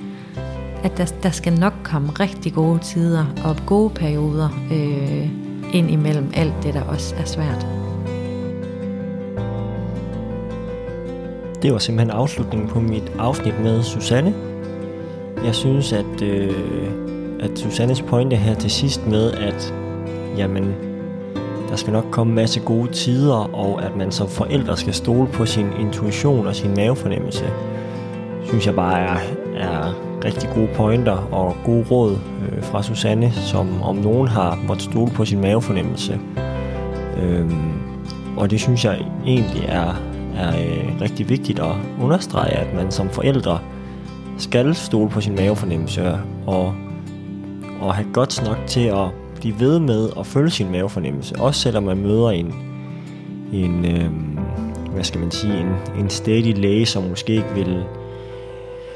at 0.85 0.97
der, 0.97 1.05
der 1.23 1.31
skal 1.31 1.53
nok 1.53 1.75
komme 1.83 2.11
rigtig 2.11 2.53
gode 2.53 2.79
tider 2.79 3.27
og 3.45 3.57
gode 3.67 3.91
perioder 3.91 4.49
øh, 4.73 5.29
ind 5.75 5.91
imellem 5.91 6.31
alt 6.35 6.55
det, 6.63 6.75
der 6.75 6.83
også 6.83 7.15
er 7.17 7.25
svært. 7.25 7.67
Det 11.63 11.73
var 11.73 11.79
simpelthen 11.79 12.11
afslutningen 12.11 12.69
på 12.69 12.81
mit 12.81 13.13
afsnit 13.19 13.61
med 13.61 13.83
Susanne. 13.83 14.50
Jeg 15.45 15.55
synes, 15.55 15.93
at, 15.93 16.23
øh, 16.23 16.91
at 17.41 17.59
Susannes 17.59 18.03
pointe 18.03 18.37
her 18.37 18.55
til 18.55 18.71
sidst 18.71 19.07
med, 19.07 19.33
at 19.33 19.75
jamen, 20.37 20.75
der 21.69 21.77
skal 21.77 21.93
nok 21.93 22.05
komme 22.11 22.31
en 22.31 22.35
masse 22.35 22.61
gode 22.61 22.93
tider, 22.93 23.55
og 23.55 23.85
at 23.85 23.97
man 23.97 24.13
som 24.13 24.29
forældre 24.29 24.77
skal 24.77 24.95
stole 24.95 25.29
på 25.29 25.47
sin 25.47 25.67
intuition 25.81 26.47
og 26.47 26.57
sin 26.57 26.75
mavefornemmelse, 26.77 27.45
synes 28.45 28.67
jeg 28.67 28.75
bare 28.75 29.01
er, 29.01 29.17
er 29.57 29.95
rigtig 30.25 30.51
gode 30.55 30.69
pointer 30.77 31.29
og 31.33 31.57
gode 31.65 31.85
råd 31.91 32.13
øh, 32.13 32.63
fra 32.63 32.83
Susanne, 32.83 33.33
som 33.33 33.83
om 33.83 33.97
nogen 33.97 34.29
har 34.29 34.59
måttet 34.69 34.85
stole 34.85 35.11
på 35.11 35.25
sin 35.25 35.41
mavefornemmelse. 35.41 36.21
Øhm, 37.23 37.73
og 38.37 38.51
det 38.51 38.61
synes 38.61 38.85
jeg 38.85 39.07
egentlig 39.27 39.65
er, 39.69 39.95
er 40.37 40.49
øh, 40.49 41.01
rigtig 41.01 41.29
vigtigt 41.29 41.59
at 41.59 41.73
understrege, 42.03 42.51
at 42.51 42.75
man 42.75 42.91
som 42.91 43.09
forældre 43.09 43.59
skal 44.41 44.75
stole 44.75 45.11
på 45.11 45.21
sin 45.21 45.35
mavefornemmelse 45.35 46.19
og, 46.47 46.75
og 47.81 47.95
have 47.95 48.07
godt 48.13 48.43
nok 48.45 48.59
til 48.67 48.87
at 48.87 49.07
blive 49.37 49.61
ved 49.61 49.79
med 49.79 50.09
at 50.19 50.27
følge 50.27 50.51
sin 50.51 50.71
mavefornemmelse, 50.71 51.37
også 51.39 51.61
selvom 51.61 51.83
man 51.83 51.99
møder 51.99 52.31
en, 52.31 52.55
en 53.53 53.85
øh, 53.85 54.11
hvad 54.93 55.05
skal 55.05 55.21
man 55.21 55.31
sige, 55.31 55.61
en, 55.61 56.01
en 56.01 56.11
stedig 56.11 56.59
læge, 56.59 56.87
som 56.87 57.03
måske 57.03 57.33
ikke 57.33 57.55
vil, 57.55 57.85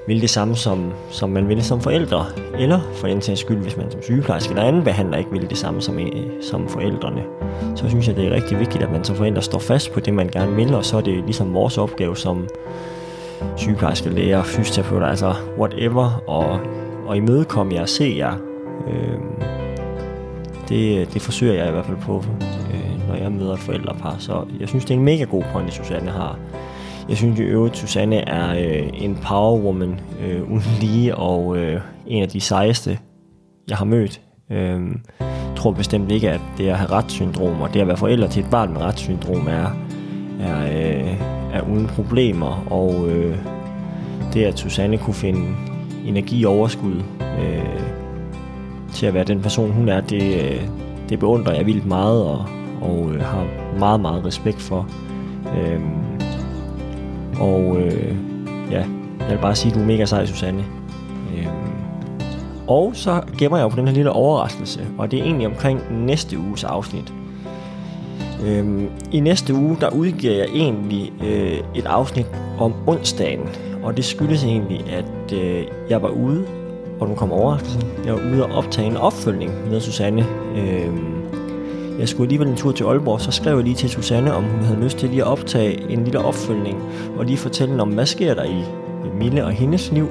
vil 0.06 0.20
det 0.20 0.30
samme, 0.30 0.56
som, 0.56 0.92
som 1.10 1.30
man 1.30 1.48
vil 1.48 1.64
som 1.64 1.80
forældre, 1.80 2.26
eller 2.58 2.80
for 2.94 3.06
den 3.06 3.22
sags 3.22 3.40
skyld, 3.40 3.58
hvis 3.58 3.76
man 3.76 3.90
som 3.90 4.02
sygeplejerske 4.02 4.50
eller 4.50 4.62
anden 4.62 4.84
behandler 4.84 5.18
ikke 5.18 5.30
vil 5.30 5.50
det 5.50 5.58
samme 5.58 5.80
som, 5.80 5.98
øh, 5.98 6.26
som 6.42 6.68
forældrene, 6.68 7.22
så 7.74 7.88
synes 7.88 8.08
jeg, 8.08 8.16
det 8.16 8.26
er 8.26 8.30
rigtig 8.30 8.58
vigtigt, 8.58 8.84
at 8.84 8.92
man 8.92 9.04
som 9.04 9.16
forældre 9.16 9.42
står 9.42 9.58
fast 9.58 9.92
på 9.92 10.00
det, 10.00 10.14
man 10.14 10.28
gerne 10.28 10.56
vil, 10.56 10.74
og 10.74 10.84
så 10.84 10.96
er 10.96 11.00
det 11.00 11.24
ligesom 11.24 11.54
vores 11.54 11.78
opgave 11.78 12.16
som 12.16 12.48
sygeplejerske, 13.56 14.08
læger, 14.08 14.42
fysioterapeuter, 14.42 15.06
altså 15.06 15.34
whatever, 15.58 16.22
og, 16.26 16.60
og 17.06 17.16
imødekomme 17.16 17.74
jer 17.74 17.82
og 17.82 17.88
se 17.88 18.14
jer. 18.18 18.34
Øh, 18.88 19.18
det, 20.68 21.14
det 21.14 21.22
forsøger 21.22 21.54
jeg 21.54 21.68
i 21.68 21.70
hvert 21.70 21.86
fald 21.86 21.96
på, 21.96 22.24
øh, 22.72 23.08
når 23.08 23.14
jeg 23.14 23.32
møder 23.32 23.52
et 23.52 23.58
forældrepar. 23.58 24.16
Så 24.18 24.44
jeg 24.60 24.68
synes, 24.68 24.84
det 24.84 24.94
er 24.94 24.98
en 24.98 25.04
mega 25.04 25.24
god 25.24 25.42
point, 25.52 25.72
Susanne 25.72 26.10
har. 26.10 26.38
Jeg 27.08 27.16
synes 27.16 27.40
i 27.40 27.42
øvrigt, 27.42 27.76
Susanne 27.76 28.16
er 28.16 28.50
øh, 28.50 28.88
en 28.94 29.18
powerwoman 29.22 30.00
øh, 30.20 30.42
uden 30.42 30.62
lige, 30.80 31.16
og 31.16 31.56
øh, 31.56 31.80
en 32.06 32.22
af 32.22 32.28
de 32.28 32.40
sejeste, 32.40 32.98
jeg 33.68 33.76
har 33.76 33.84
mødt. 33.84 34.20
Øh, 34.50 34.80
tror 35.56 35.72
bestemt 35.72 36.10
ikke, 36.10 36.30
at 36.30 36.40
det 36.58 36.68
at 36.68 36.78
have 36.78 36.90
retssyndrom, 36.90 37.60
og 37.60 37.74
det 37.74 37.80
at 37.80 37.86
være 37.86 37.96
forældre 37.96 38.28
til 38.28 38.42
et 38.44 38.50
barn 38.50 38.72
med 38.72 38.80
retssyndrom, 38.80 39.48
er, 39.48 39.76
er, 40.40 40.64
øh, 40.64 41.20
er 41.54 41.60
uden 41.60 41.86
problemer. 41.86 42.66
Og 42.70 43.08
øh, 43.08 43.36
det, 44.32 44.44
at 44.44 44.58
Susanne 44.58 44.98
kunne 44.98 45.14
finde 45.14 45.56
energi 46.06 46.44
og 46.44 46.52
overskud 46.52 47.02
øh, 47.20 47.80
til 48.92 49.06
at 49.06 49.14
være 49.14 49.24
den 49.24 49.42
person, 49.42 49.70
hun 49.70 49.88
er, 49.88 50.00
det, 50.00 50.44
øh, 50.44 50.68
det 51.08 51.18
beundrer 51.18 51.54
jeg 51.54 51.66
vildt 51.66 51.86
meget, 51.86 52.24
og, 52.24 52.44
og 52.82 53.10
øh, 53.14 53.20
har 53.20 53.46
meget, 53.78 54.00
meget 54.00 54.24
respekt 54.24 54.60
for. 54.60 54.88
Øh, 55.56 55.80
og 57.40 57.76
øh, 57.80 58.16
ja, 58.70 58.84
jeg 59.20 59.30
vil 59.30 59.38
bare 59.42 59.54
sige, 59.54 59.70
at 59.70 59.76
du 59.76 59.82
er 59.82 59.86
mega 59.86 60.04
sej, 60.04 60.26
Susanne. 60.26 60.64
Øh, 61.36 61.46
og 62.66 62.90
så 62.94 63.22
gemmer 63.38 63.58
jeg 63.58 63.64
jo 63.64 63.68
på 63.68 63.76
den 63.76 63.86
her 63.88 63.94
lille 63.94 64.10
overraskelse, 64.10 64.86
og 64.98 65.10
det 65.10 65.18
er 65.18 65.24
egentlig 65.24 65.46
omkring 65.46 65.80
næste 66.06 66.38
uges 66.38 66.64
afsnit. 66.64 67.12
Øhm, 68.46 68.88
I 69.12 69.20
næste 69.20 69.54
uge, 69.54 69.76
der 69.80 69.90
udgiver 69.90 70.34
jeg 70.34 70.46
egentlig 70.54 71.12
øh, 71.24 71.58
et 71.74 71.86
afsnit 71.86 72.26
om 72.58 72.74
onsdagen, 72.86 73.48
og 73.82 73.96
det 73.96 74.04
skyldes 74.04 74.44
egentlig, 74.44 74.84
at 74.92 75.32
øh, 75.32 75.64
jeg 75.90 76.02
var 76.02 76.08
ude, 76.08 76.44
og 77.00 77.08
nu 77.08 77.14
kom 77.14 77.32
overraskelsen, 77.32 77.82
jeg 78.04 78.12
var 78.12 78.20
ude 78.32 78.44
og 78.44 78.52
optage 78.52 78.86
en 78.86 78.96
opfølgning 78.96 79.52
med 79.70 79.80
Susanne. 79.80 80.26
Øhm, 80.56 81.14
jeg 81.98 82.08
skulle 82.08 82.26
alligevel 82.26 82.48
en 82.48 82.56
tur 82.56 82.72
til 82.72 82.84
Aalborg, 82.84 83.20
så 83.20 83.30
skrev 83.30 83.54
jeg 83.54 83.64
lige 83.64 83.76
til 83.76 83.90
Susanne, 83.90 84.34
om 84.34 84.44
hun 84.44 84.60
havde 84.60 84.80
lyst 84.80 84.98
til 84.98 85.08
lige 85.08 85.22
at 85.22 85.28
optage 85.28 85.90
en 85.90 86.04
lille 86.04 86.18
opfølgning, 86.18 86.82
og 87.18 87.24
lige 87.24 87.36
fortælle 87.36 87.82
om, 87.82 87.88
hvad 87.88 88.06
sker 88.06 88.34
der 88.34 88.44
i 88.44 88.64
Mille 89.18 89.44
og 89.44 89.50
hendes 89.50 89.92
liv, 89.92 90.08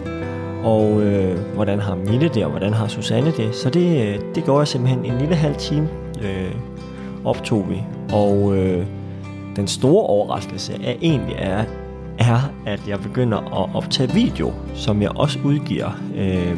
og 0.64 1.02
øh, 1.02 1.38
hvordan 1.56 1.80
har 1.80 1.96
Mille 1.96 2.30
det, 2.34 2.44
og 2.44 2.50
hvordan 2.50 2.74
har 2.74 2.88
Susanne 2.88 3.32
det. 3.38 3.56
Så 3.56 3.70
det, 3.70 4.08
øh, 4.08 4.20
det 4.36 4.44
gjorde 4.44 4.60
jeg 4.60 4.68
simpelthen 4.68 5.06
en 5.06 5.18
lille 5.18 5.36
halv 5.36 5.56
time, 5.56 5.90
øh, 6.22 6.56
optog 7.26 7.70
vi. 7.70 7.84
Og 8.12 8.58
øh, 8.58 8.86
den 9.56 9.68
store 9.68 10.08
overraskelse 10.08 10.74
er 10.84 10.94
egentlig 11.02 11.36
er, 11.40 11.64
er, 12.20 12.40
at 12.66 12.82
jeg 12.88 13.00
begynder 13.00 13.38
at 13.38 13.76
optage 13.76 14.14
video, 14.14 14.52
som 14.74 15.02
jeg 15.02 15.18
også 15.18 15.40
udgiver 15.44 15.90
øh, 16.16 16.58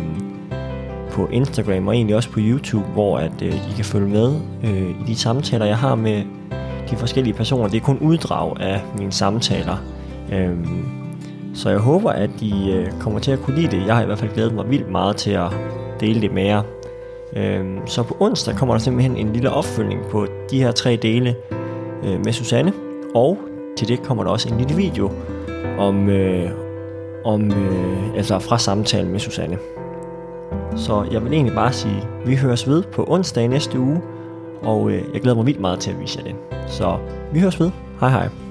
på 1.11 1.27
Instagram 1.27 1.87
og 1.87 1.95
egentlig 1.95 2.15
også 2.15 2.29
på 2.29 2.39
YouTube, 2.41 2.85
hvor 2.93 3.17
at 3.17 3.41
øh, 3.41 3.53
I 3.53 3.73
kan 3.75 3.85
følge 3.85 4.07
med 4.07 4.35
øh, 4.63 4.89
i 4.89 5.03
de 5.07 5.15
samtaler, 5.15 5.65
jeg 5.65 5.77
har 5.77 5.95
med 5.95 6.23
de 6.89 6.95
forskellige 6.95 7.33
personer. 7.33 7.67
Det 7.67 7.77
er 7.77 7.85
kun 7.85 7.97
uddrag 7.97 8.59
af 8.59 8.81
mine 8.97 9.11
samtaler. 9.11 9.77
Øh, 10.33 10.57
så 11.53 11.69
jeg 11.69 11.79
håber, 11.79 12.11
at 12.11 12.29
I 12.41 12.71
øh, 12.71 12.91
kommer 12.99 13.19
til 13.19 13.31
at 13.31 13.39
kunne 13.39 13.55
lide 13.55 13.77
det. 13.77 13.87
Jeg 13.87 13.95
har 13.95 14.03
i 14.03 14.05
hvert 14.05 14.19
fald 14.19 14.33
glædet 14.33 14.53
mig 14.53 14.69
vildt 14.69 14.91
meget 14.91 15.15
til 15.15 15.31
at 15.31 15.47
dele 15.99 16.21
det 16.21 16.33
med 16.33 16.43
jer. 16.43 16.61
Øh, 17.35 17.65
så 17.85 18.03
på 18.03 18.17
onsdag 18.19 18.55
kommer 18.55 18.75
der 18.75 18.79
simpelthen 18.79 19.17
en 19.17 19.33
lille 19.33 19.51
opfølgning 19.51 20.01
på 20.11 20.27
de 20.51 20.63
her 20.63 20.71
tre 20.71 20.95
dele 20.95 21.35
øh, 22.03 22.25
med 22.25 22.33
Susanne. 22.33 22.73
Og 23.15 23.37
til 23.77 23.87
det 23.87 24.03
kommer 24.03 24.23
der 24.23 24.31
også 24.31 24.49
en 24.49 24.57
lille 24.57 24.75
video 24.75 25.11
om, 25.77 26.09
øh, 26.09 26.51
om 27.25 27.51
øh, 27.51 28.15
altså 28.15 28.39
fra 28.39 28.57
samtalen 28.57 29.11
med 29.11 29.19
Susanne. 29.19 29.57
Så 30.75 31.05
jeg 31.11 31.23
vil 31.23 31.33
egentlig 31.33 31.55
bare 31.55 31.73
sige, 31.73 31.97
at 32.21 32.29
vi 32.29 32.35
høres 32.35 32.67
ved 32.67 32.83
på 32.83 33.05
onsdag 33.07 33.47
næste 33.47 33.79
uge, 33.79 34.01
og 34.61 34.91
øh, 34.91 35.01
jeg 35.13 35.21
glæder 35.21 35.35
mig 35.35 35.45
vildt 35.45 35.59
meget 35.59 35.79
til 35.79 35.91
at 35.91 35.99
vise 35.99 36.19
jer 36.19 36.31
det. 36.31 36.35
Så 36.67 36.97
vi 37.33 37.39
høres 37.39 37.59
ved. 37.59 37.71
Hej 37.99 38.09
hej. 38.09 38.44